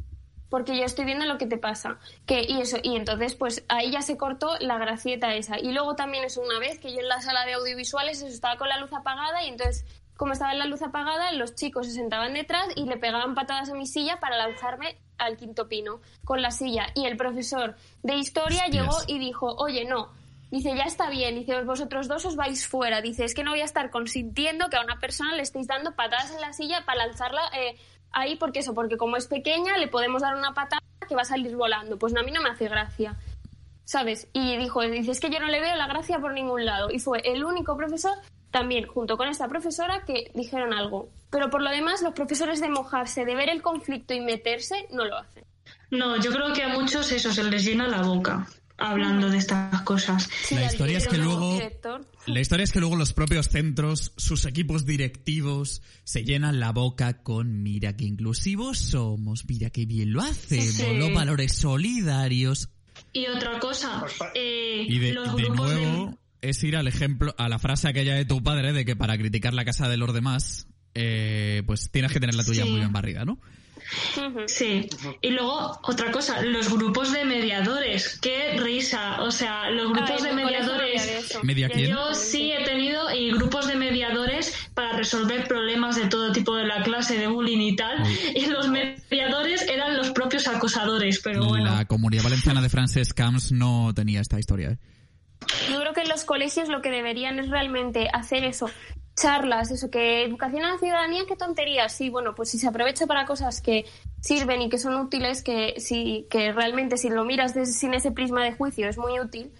[0.49, 1.99] Porque yo estoy viendo lo que te pasa.
[2.25, 5.59] Que, y eso, y entonces, pues ahí ya se cortó la gracieta esa.
[5.59, 8.69] Y luego también es una vez que yo en la sala de audiovisuales estaba con
[8.69, 9.85] la luz apagada y entonces,
[10.17, 13.75] como estaba la luz apagada, los chicos se sentaban detrás y le pegaban patadas a
[13.75, 16.87] mi silla para lanzarme al quinto pino con la silla.
[16.95, 20.22] Y el profesor de historia llegó y dijo, oye, no,
[20.53, 23.01] Dice, ya está bien, dice, vosotros dos os vais fuera.
[23.01, 25.97] Dice, es que no voy a estar consintiendo que a una persona le estéis dando
[25.97, 27.79] patadas en la silla para lanzarla eh,
[28.11, 31.25] ahí, porque eso, porque como es pequeña, le podemos dar una patada que va a
[31.25, 31.99] salir volando.
[31.99, 33.17] Pues a mí no me hace gracia.
[33.87, 34.29] ¿Sabes?
[34.35, 36.91] Y dijo, dice, es que yo no le veo la gracia por ningún lado.
[36.91, 38.13] Y fue el único profesor,
[38.51, 41.09] también junto con esta profesora, que dijeron algo.
[41.31, 45.07] Pero por lo demás, los profesores de mojarse, de ver el conflicto y meterse, no
[45.07, 45.47] lo hacen.
[45.91, 48.47] No, yo creo que a muchos eso se les llena la boca
[48.83, 50.29] hablando de estas cosas.
[50.51, 51.59] la historia es que luego
[52.27, 57.23] la historia es que luego los propios centros, sus equipos directivos se llenan la boca
[57.23, 62.71] con mira qué inclusivos somos, mira qué bien lo hacemos, los valores solidarios.
[63.13, 64.05] Y otra cosa,
[64.35, 68.73] eh, y de, nuevo es ir al ejemplo, a la frase aquella de tu padre
[68.73, 72.45] de que para criticar la casa de los demás, eh, pues tienes que tener la
[72.45, 73.41] tuya muy bien barrida, ¿no?
[74.47, 74.89] Sí.
[75.21, 78.19] Y luego, otra cosa, los grupos de mediadores.
[78.21, 79.23] Qué risa.
[79.23, 81.39] O sea, los grupos de mediadores.
[81.43, 86.57] ¿Media Yo sí he tenido y grupos de mediadores para resolver problemas de todo tipo
[86.57, 88.03] de la clase, de bullying y tal.
[88.35, 91.77] Y los mediadores eran los propios acosadores, pero bueno.
[91.77, 94.79] La comunidad valenciana de Frances Camps no tenía esta historia, ¿eh?
[95.71, 98.71] Yo creo que en los colegios lo que deberían es realmente hacer eso,
[99.15, 101.89] charlas, eso, que educación a la ciudadanía, qué tontería.
[101.89, 103.85] Sí, bueno, pues si se aprovecha para cosas que
[104.21, 108.43] sirven y que son útiles, que, sí, que realmente si lo miras sin ese prisma
[108.45, 109.53] de juicio es muy útil,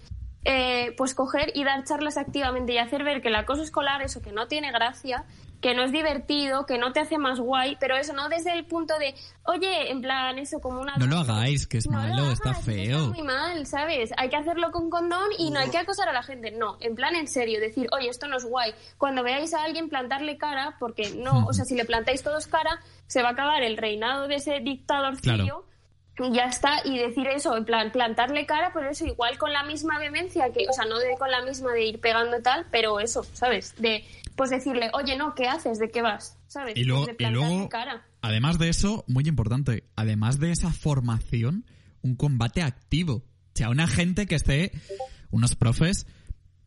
[0.45, 4.23] eh, pues coger y dar charlas activamente y hacer ver que el acoso escolar, eso
[4.23, 5.25] que no tiene gracia,
[5.63, 8.67] que no es divertido, que no te hace más guay, pero eso no desde el
[8.67, 10.97] punto de, oye, en plan, eso como una...
[10.97, 12.99] No lo hagáis, que es malo, está feo.
[12.99, 14.11] Está muy mal, ¿sabes?
[14.17, 16.51] Hay que hacerlo con condón y no hay que acosar a la gente.
[16.51, 18.75] No, en plan, en serio, decir, oye, esto no es guay.
[18.99, 22.81] Cuando veáis a alguien plantarle cara, porque no, o sea, si le plantáis todos cara,
[23.07, 25.65] se va a acabar el reinado de ese dictadorcillo.
[26.33, 29.99] Ya está, y decir eso, en plan, plantarle cara, pero eso igual con la misma
[29.99, 33.01] vehemencia, que, o sea, no de, con la misma de ir pegando y tal, pero
[33.01, 33.75] eso, ¿sabes?
[33.79, 34.05] De
[34.37, 35.79] pues decirle, oye, no, ¿qué haces?
[35.79, 36.39] ¿De qué vas?
[36.47, 36.77] ¿Sabes?
[36.77, 37.69] Y luego, pues
[38.23, 41.67] además de eso, muy importante, además de esa formación,
[42.03, 43.15] un combate activo.
[43.15, 44.73] O sea, una gente que esté,
[45.31, 46.07] unos profes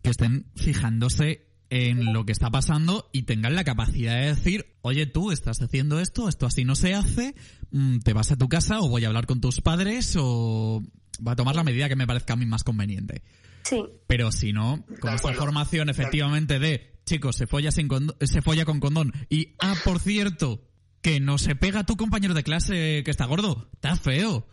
[0.03, 5.05] que estén fijándose en lo que está pasando y tengan la capacidad de decir, oye,
[5.05, 7.35] tú estás haciendo esto, esto así no se hace,
[7.71, 10.83] mm, te vas a tu casa o voy a hablar con tus padres o
[11.25, 13.23] va a tomar la medida que me parezca a mí más conveniente.
[13.63, 13.83] Sí.
[14.07, 17.87] Pero si no, con esta formación efectivamente de chicos, se folla, sin
[18.21, 19.13] se folla con condón.
[19.29, 20.61] Y, ah, por cierto,
[21.01, 23.69] que no se pega a tu compañero de clase que está gordo.
[23.73, 24.47] Está feo.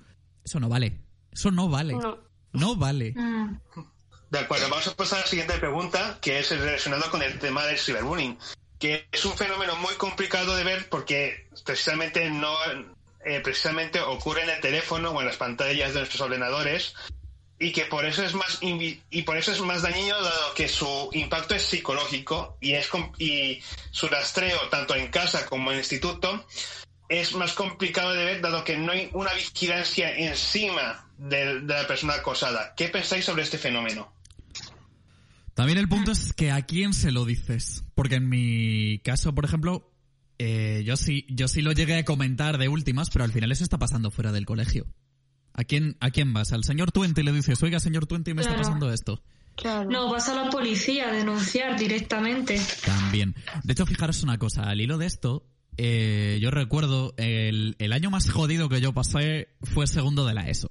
[0.45, 1.01] Eso no vale.
[1.33, 1.97] Eso no vale.
[2.53, 3.15] No, vale.
[3.17, 3.59] Mm.
[4.33, 7.67] De acuerdo, vamos a pasar a la siguiente pregunta, que es relacionado con el tema
[7.67, 8.39] del cyberbullying,
[8.79, 12.57] que es un fenómeno muy complicado de ver porque precisamente no
[13.27, 16.95] eh, precisamente ocurre en el teléfono o en las pantallas de nuestros ordenadores
[17.59, 21.11] y que por eso es más y por eso es más dañino dado que su
[21.13, 26.47] impacto es psicológico y es y su rastreo tanto en casa como en el instituto
[27.11, 32.15] es más complicado de ver dado que no hay una vigilancia encima de, la persona
[32.15, 32.75] acosada.
[32.75, 34.11] ¿Qué pensáis sobre este fenómeno?
[35.63, 39.45] También el punto es que a quién se lo dices, porque en mi caso, por
[39.45, 39.93] ejemplo,
[40.41, 43.63] eh, yo sí yo sí lo llegué a comentar de últimas, pero al final eso
[43.63, 44.89] está pasando fuera del colegio.
[45.55, 46.53] ¿A quién, ¿A quién vas?
[46.53, 49.23] Al señor Tuente y le dices, oiga, señor Tuente, me está pasando esto.
[49.89, 52.61] No, vas a la policía a denunciar directamente.
[52.85, 53.37] También.
[53.63, 55.47] De hecho, fijaros una cosa, al hilo de esto,
[55.77, 60.49] eh, yo recuerdo, el, el, año más jodido que yo pasé fue segundo de la
[60.49, 60.71] ESO.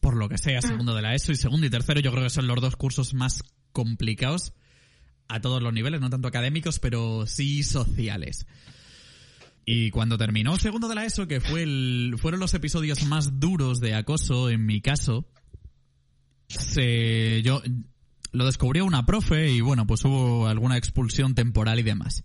[0.00, 2.30] Por lo que sea, segundo de la ESO y segundo y tercero yo creo que
[2.30, 4.52] son los dos cursos más complicados
[5.28, 8.46] a todos los niveles, no tanto académicos, pero sí sociales.
[9.64, 13.78] Y cuando terminó segundo de la ESO, que fue el, fueron los episodios más duros
[13.78, 15.28] de acoso en mi caso,
[16.48, 17.62] se, yo
[18.32, 22.24] lo descubrió una profe y bueno, pues hubo alguna expulsión temporal y demás.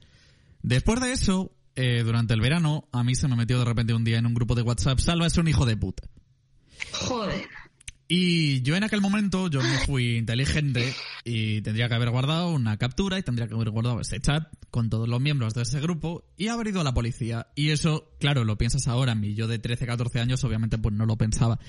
[0.64, 4.04] Después de eso, eh, durante el verano, a mí se me metió de repente un
[4.04, 6.04] día en un grupo de WhatsApp, Salva es un hijo de puta.
[6.91, 7.48] Joder.
[8.08, 10.93] Y yo en aquel momento, yo no fui inteligente
[11.24, 14.89] y tendría que haber guardado una captura y tendría que haber guardado ese chat con
[14.91, 17.47] todos los miembros de ese grupo y haber ido a la policía.
[17.56, 21.08] Y eso, claro, lo piensas ahora, mi yo de 13, 14 años obviamente pues no
[21.08, 21.60] lo pensaba.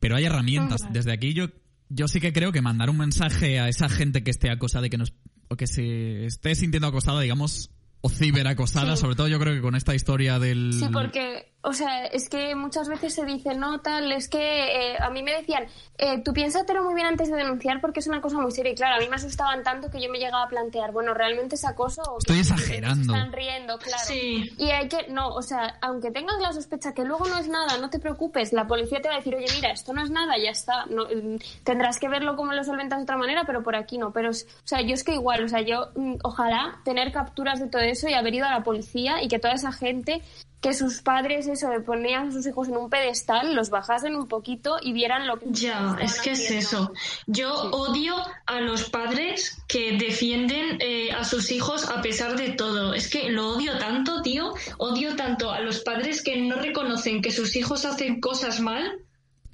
[0.00, 0.82] Pero hay herramientas.
[0.92, 1.46] Desde aquí yo,
[1.88, 4.90] yo sí que creo que mandar un mensaje a esa gente que esté acosada y
[4.90, 5.14] que nos,
[5.48, 7.70] o que se esté sintiendo acosada, digamos,
[8.02, 10.72] o ciberacosada, sobre todo yo creo que con esta historia del...
[10.74, 14.96] Sí, porque o sea, es que muchas veces se dice, no, tal, es que eh,
[15.00, 18.20] a mí me decían, eh, tú piénsatelo muy bien antes de denunciar porque es una
[18.20, 18.72] cosa muy seria.
[18.72, 21.54] Y claro, a mí me asustaban tanto que yo me llegaba a plantear, bueno, ¿realmente
[21.54, 22.02] es acoso?
[22.02, 23.14] O Estoy exagerando.
[23.14, 24.02] Están riendo, claro.
[24.12, 27.78] Y hay que, no, o sea, aunque tengas la sospecha que luego no es nada,
[27.78, 30.34] no te preocupes, la policía te va a decir, oye, mira, esto no es nada,
[30.42, 30.86] ya está.
[30.86, 34.12] No, mm, tendrás que verlo como lo solventas de otra manera, pero por aquí no.
[34.12, 37.68] Pero, o sea, yo es que igual, o sea, yo mm, ojalá tener capturas de
[37.68, 40.22] todo eso y haber ido a la policía y que toda esa gente
[40.62, 44.76] que sus padres eso ponían a sus hijos en un pedestal, los bajasen un poquito
[44.80, 46.92] y vieran lo que ya es que es eso.
[47.26, 48.14] Yo odio
[48.46, 52.94] a los padres que defienden eh, a sus hijos a pesar de todo.
[52.94, 54.54] Es que lo odio tanto, tío.
[54.78, 59.00] Odio tanto a los padres que no reconocen que sus hijos hacen cosas mal.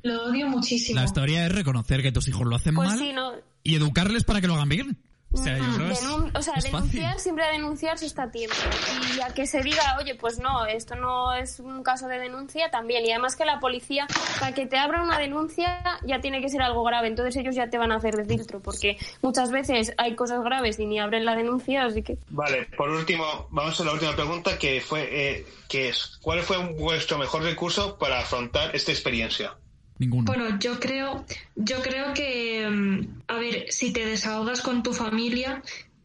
[0.03, 1.01] Lo odio muchísimo.
[1.01, 4.47] La historia es reconocer que tus hijos lo hacen pues mal y educarles para que
[4.47, 4.99] lo hagan bien.
[5.31, 5.59] O sea,
[6.35, 8.57] o sea denunciar, siempre a denunciar si está a tiempo.
[9.15, 12.71] Y a que se diga, oye, pues no, esto no es un caso de denuncia,
[12.71, 13.05] también.
[13.05, 14.07] Y además que la policía,
[14.41, 17.09] para que te abra una denuncia, ya tiene que ser algo grave.
[17.09, 20.79] Entonces ellos ya te van a hacer de filtro, porque muchas veces hay cosas graves
[20.79, 22.17] y ni abren la denuncia, así que.
[22.31, 26.57] Vale, por último, vamos a la última pregunta, que fue, eh, que es, ¿cuál fue
[26.73, 29.55] vuestro mejor recurso para afrontar esta experiencia?
[29.99, 31.25] Bueno, yo creo,
[31.57, 35.63] yo creo que, mm, a ver, si te desahogas con tu familia,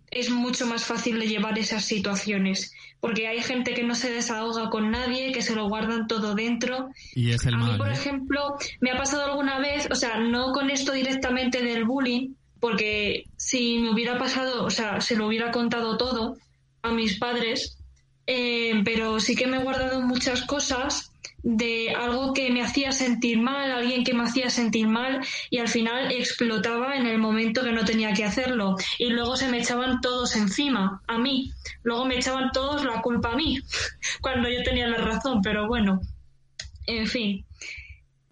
[0.09, 2.73] es mucho más fácil de llevar esas situaciones.
[2.99, 6.89] Porque hay gente que no se desahoga con nadie, que se lo guardan todo dentro.
[7.13, 7.93] Y es el a mí, por ¿eh?
[7.93, 13.25] ejemplo, me ha pasado alguna vez, o sea, no con esto directamente del bullying, porque
[13.35, 16.37] si me hubiera pasado, o sea, se lo hubiera contado todo
[16.81, 17.77] a mis padres,
[18.25, 21.12] eh, pero sí que me he guardado muchas cosas
[21.43, 25.19] de algo que me hacía sentir mal, alguien que me hacía sentir mal
[25.49, 29.49] y al final explotaba en el momento que no tenía que hacerlo y luego se
[29.49, 31.51] me echaban todos encima, a mí,
[31.83, 33.59] luego me echaban todos la culpa a mí,
[34.21, 35.99] cuando yo tenía la razón, pero bueno,
[36.87, 37.45] en fin,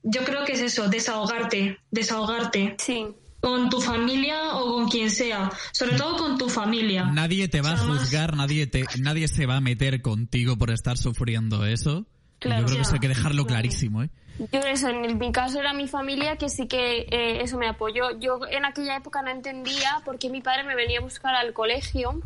[0.04, 2.76] yo creo que es eso, desahogarte, desahogarte.
[2.80, 3.08] Sí.
[3.42, 7.06] Con tu familia o con quien sea, sobre todo con tu familia.
[7.06, 10.96] Nadie te va a juzgar, nadie, te, nadie se va a meter contigo por estar
[10.96, 12.06] sufriendo eso
[12.50, 14.10] yo creo que eso hay que dejarlo clarísimo, ¿eh?
[14.52, 18.18] Yo eso, en mi caso era mi familia que sí que eh, eso me apoyó.
[18.20, 21.54] Yo en aquella época no entendía por qué mi padre me venía a buscar al
[21.54, 22.22] colegio.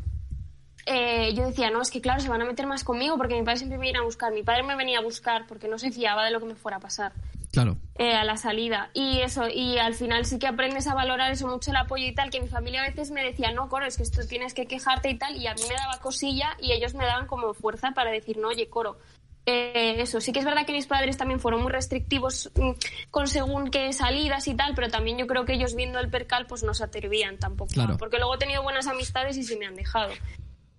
[0.85, 3.43] Eh, yo decía, no, es que claro, se van a meter más conmigo porque mi
[3.43, 4.31] padre siempre me iba a buscar.
[4.31, 6.77] Mi padre me venía a buscar porque no se fiaba de lo que me fuera
[6.77, 7.11] a pasar.
[7.51, 7.77] Claro.
[7.97, 8.91] Eh, a la salida.
[8.93, 12.13] Y eso, y al final sí que aprendes a valorar eso mucho el apoyo y
[12.13, 14.67] tal, que mi familia a veces me decía, no, Coro, es que esto tienes que
[14.67, 17.91] quejarte y tal, y a mí me daba cosilla y ellos me daban como fuerza
[17.91, 18.97] para decir, no, oye, Coro,
[19.45, 22.71] eh, eso, sí que es verdad que mis padres también fueron muy restrictivos mm,
[23.11, 26.47] con según qué salidas y tal, pero también yo creo que ellos viendo el percal
[26.47, 27.71] pues no se atrevían tampoco.
[27.99, 30.11] Porque luego he tenido buenas amistades y se me han dejado.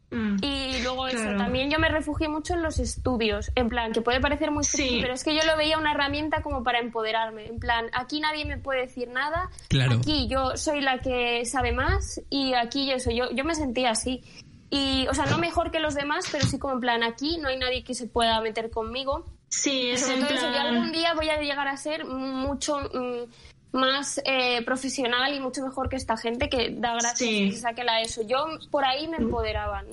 [0.09, 0.37] Mm.
[0.41, 4.21] y luego eso, también yo me refugié mucho en los estudios, en plan, que puede
[4.21, 5.01] parecer muy sí.
[5.03, 8.45] pero es que yo lo veía una herramienta como para empoderarme, en plan, aquí nadie
[8.45, 9.51] me puede decir nada,
[9.91, 14.23] aquí yo soy la que sabe más y aquí eso, yo, yo me sentía así.
[14.71, 17.49] Y, o sea, no mejor que los demás, pero sí como en plan, aquí no
[17.49, 19.25] hay nadie que se pueda meter conmigo.
[19.49, 20.53] Sí, es en plan...
[20.53, 25.63] yo algún día voy a llegar a ser mucho mm, más eh, profesional y mucho
[25.63, 27.51] mejor que esta gente que da gracias sí.
[27.51, 28.23] que saque la ESO.
[28.23, 29.87] Yo por ahí me empoderaban.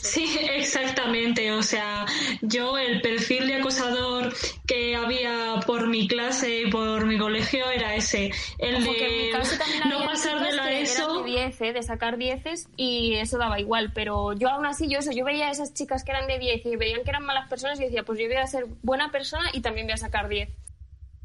[0.00, 1.52] Sí, exactamente.
[1.52, 2.06] O sea,
[2.42, 4.34] yo el perfil de acosador
[4.66, 8.30] que había por mi clase y por mi colegio era ese.
[8.58, 9.32] El de
[9.88, 11.22] no pasar de la ESO.
[11.22, 11.72] De, 10, ¿eh?
[11.72, 13.92] de sacar dieces y eso daba igual.
[13.94, 16.66] Pero yo aún así, yo eso, yo veía a esas chicas que eran de 10
[16.66, 19.50] y veían que eran malas personas y decía, pues yo voy a ser buena persona
[19.52, 20.48] y también voy a sacar 10.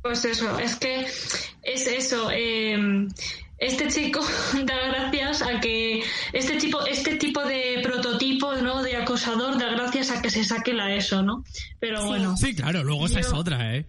[0.01, 2.29] Pues eso, es que es eso.
[2.31, 2.77] Eh,
[3.59, 4.21] este chico
[4.65, 6.03] da gracias a que
[6.33, 10.73] este tipo este tipo de prototipo no de acosador da gracias a que se saque
[10.73, 11.43] la eso no
[11.79, 13.85] pero bueno sí claro luego esa es otra eh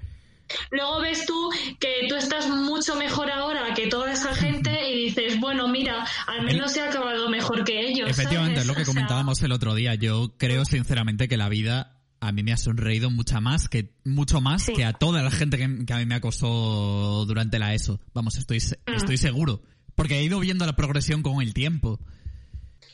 [0.70, 5.38] Luego ves tú que tú estás mucho mejor ahora que toda esa gente y dices,
[5.38, 8.10] bueno, mira, al menos se ha acabado mejor que ellos.
[8.10, 9.94] Efectivamente, es lo que comentábamos el otro día.
[9.94, 14.40] Yo creo sinceramente que la vida a mí me ha sonreído mucha más que mucho
[14.40, 18.00] más que a toda la gente que, a mí me acosó durante la ESO.
[18.12, 18.94] Vamos, estoy mm.
[18.94, 19.62] estoy seguro,
[19.94, 21.98] porque he ido viendo la progresión con el tiempo.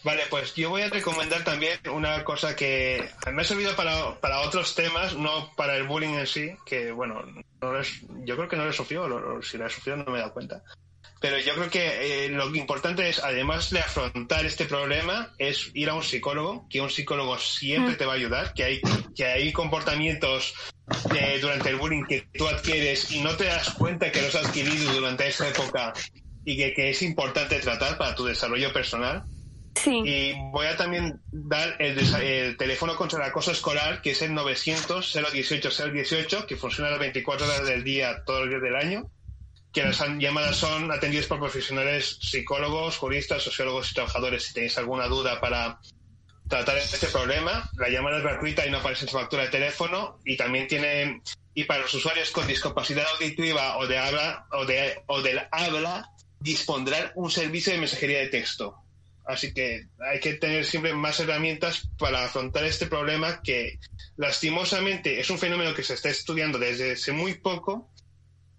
[0.04, 4.40] Vale, pues yo voy a recomendar también una cosa que me ha servido para, para
[4.42, 7.24] otros temas, no para el bullying en sí, que bueno,
[8.24, 10.32] yo creo que no lo he sufrido, si lo he sufrido no me he dado
[10.32, 10.62] cuenta.
[11.20, 15.88] Pero yo creo que eh, lo importante es, además de afrontar este problema, es ir
[15.88, 17.96] a un psicólogo, que un psicólogo siempre mm.
[17.96, 18.82] te va a ayudar, que hay,
[19.14, 20.52] que hay comportamientos
[21.18, 24.44] eh, durante el bullying que tú adquieres y no te das cuenta que los has
[24.46, 25.94] adquirido durante esa época
[26.44, 29.24] y que, que es importante tratar para tu desarrollo personal.
[29.74, 30.02] Sí.
[30.04, 34.30] Y voy a también dar el, el, teléfono contra el acoso escolar, que es el
[34.32, 39.10] 900-018-018, que funciona las 24 horas del día, todos los días del año
[39.76, 44.44] que las llamadas son atendidas por profesionales psicólogos, juristas, sociólogos y trabajadores.
[44.44, 45.78] Si tenéis alguna duda para
[46.48, 50.18] tratar este problema, la llamada es gratuita y no aparece en su factura de teléfono
[50.24, 51.20] y también tiene
[51.52, 56.10] y para los usuarios con discapacidad auditiva o de habla o de o del habla
[56.40, 58.78] dispondrán un servicio de mensajería de texto.
[59.26, 63.78] Así que hay que tener siempre más herramientas para afrontar este problema que
[64.16, 67.90] lastimosamente es un fenómeno que se está estudiando desde hace muy poco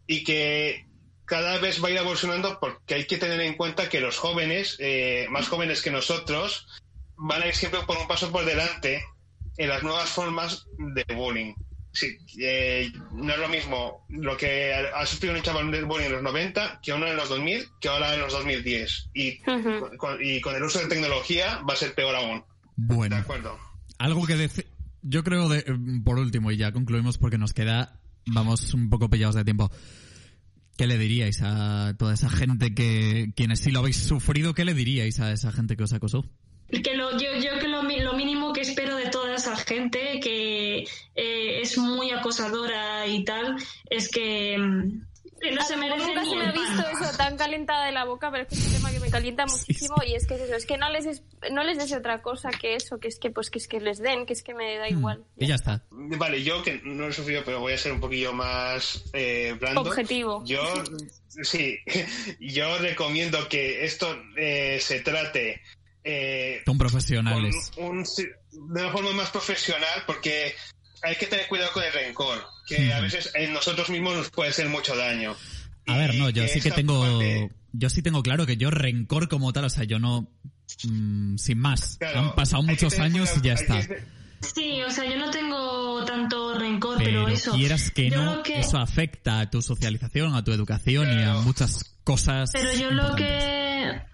[0.06, 0.86] y que
[1.28, 4.78] cada vez va a ir evolucionando porque hay que tener en cuenta que los jóvenes,
[4.80, 6.68] eh, más jóvenes que nosotros,
[7.18, 9.04] van a ir siempre por un paso por delante
[9.58, 11.54] en las nuevas formas de bullying.
[11.92, 16.12] Sí, eh, no es lo mismo lo que ha sufrido un chaval de bullying en
[16.14, 19.10] los 90 que uno en los 2000 que ahora en los 2010.
[19.14, 19.40] Y,
[19.98, 22.44] con, y con el uso de tecnología va a ser peor aún.
[22.78, 23.16] Bueno.
[23.16, 23.58] De acuerdo.
[23.98, 24.68] Algo que decir.
[25.02, 25.64] Yo creo, de,
[26.04, 29.72] por último, y ya concluimos porque nos queda, vamos un poco pillados de tiempo.
[30.78, 34.76] ¿Qué le diríais a toda esa gente que, quienes sí lo habéis sufrido, qué le
[34.76, 36.24] diríais a esa gente que os acosó?
[36.70, 40.84] Que lo, yo, yo que lo, mínimo que espero de toda esa gente que
[41.16, 43.56] eh, es muy acosadora y tal,
[43.90, 44.58] es que,
[45.40, 48.06] Que no se merece nunca ni se me ha visto eso tan calentada de la
[48.06, 50.42] boca, pero es que es un tema que me calienta muchísimo y es que es
[50.42, 53.20] eso, es que no les es- no les des otra cosa que eso, que es
[53.20, 55.24] que pues que es que les den, que es que me da igual.
[55.38, 55.84] Y ya está.
[55.92, 59.82] Vale, yo que no he sufrido, pero voy a ser un poquillo más eh, blando.
[59.82, 60.44] Objetivo.
[60.46, 60.62] Yo,
[61.44, 61.78] sí,
[62.40, 64.08] yo recomiendo que esto
[64.38, 65.62] eh, se trate
[66.04, 67.72] eh, con profesionales.
[67.78, 70.56] un- de una forma más profesional porque
[71.04, 73.04] hay que tener cuidado con el rencor, que a Ujú.
[73.04, 75.36] veces en nosotros mismos nos puede hacer mucho daño.
[75.88, 77.02] A ver, no, yo sí que tengo.
[77.02, 80.30] parte- Yo sí tengo claro que yo rencor como tal, o sea, yo no.
[80.84, 81.98] mm, sin más.
[81.98, 83.96] claro, Han pasado que muchos años y ya cuidado, está.
[83.96, 87.54] que- Sí, o sea, yo no tengo tanto rencor, pero, Pero eso.
[87.54, 91.14] quieras que yo no, lo que- eso afecta a tu socialización, a tu educación y
[91.14, 91.42] a Claro.
[91.44, 92.52] muchas cosas.
[92.54, 93.67] Pero yo lo importantes.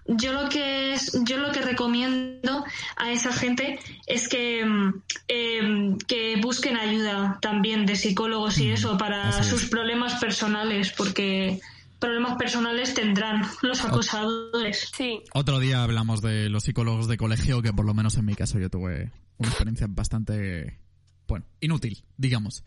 [0.06, 2.64] Yo lo que es, yo lo que recomiendo
[2.96, 8.72] a esa gente es que mm, em, que busquen ayuda también de psicólogos y Mm,
[8.74, 9.46] eso para así es.
[9.48, 11.60] sus problemas personales, porque
[11.98, 14.90] problemas personales tendrán los acosadores.
[14.96, 18.34] Sí, Otro día hablamos de los psicólogos de colegio, que por lo menos en mi
[18.34, 20.78] caso yo tuve una experiencia bastante.
[21.26, 22.62] Bueno, inútil, digamos.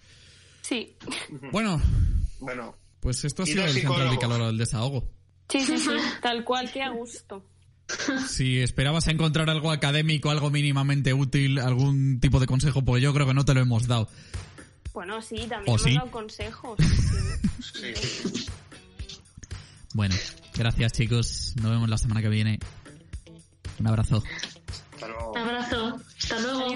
[0.61, 0.95] sí.
[1.51, 1.79] Bueno,
[2.39, 4.19] Bueno, pues esto ha sido el central de psicólogos.
[4.19, 5.07] calor del desahogo.
[5.49, 5.89] Sí, sí, sí,
[6.21, 7.43] tal cual, que a gusto.
[8.27, 13.25] Si esperabas encontrar algo académico, algo mínimamente útil, algún tipo de consejo, pues yo creo
[13.25, 14.09] que no te lo hemos dado.
[14.93, 15.93] Bueno, sí, también ¿O hemos sí?
[15.95, 16.77] dado consejos.
[17.73, 17.93] sí.
[17.95, 18.45] sí.
[19.93, 20.15] Bueno,
[20.55, 21.53] gracias chicos.
[21.61, 22.59] Nos vemos la semana que viene.
[23.79, 24.21] Un abrazo.
[24.93, 25.31] Hasta luego.
[25.31, 26.75] Un abrazo, hasta luego.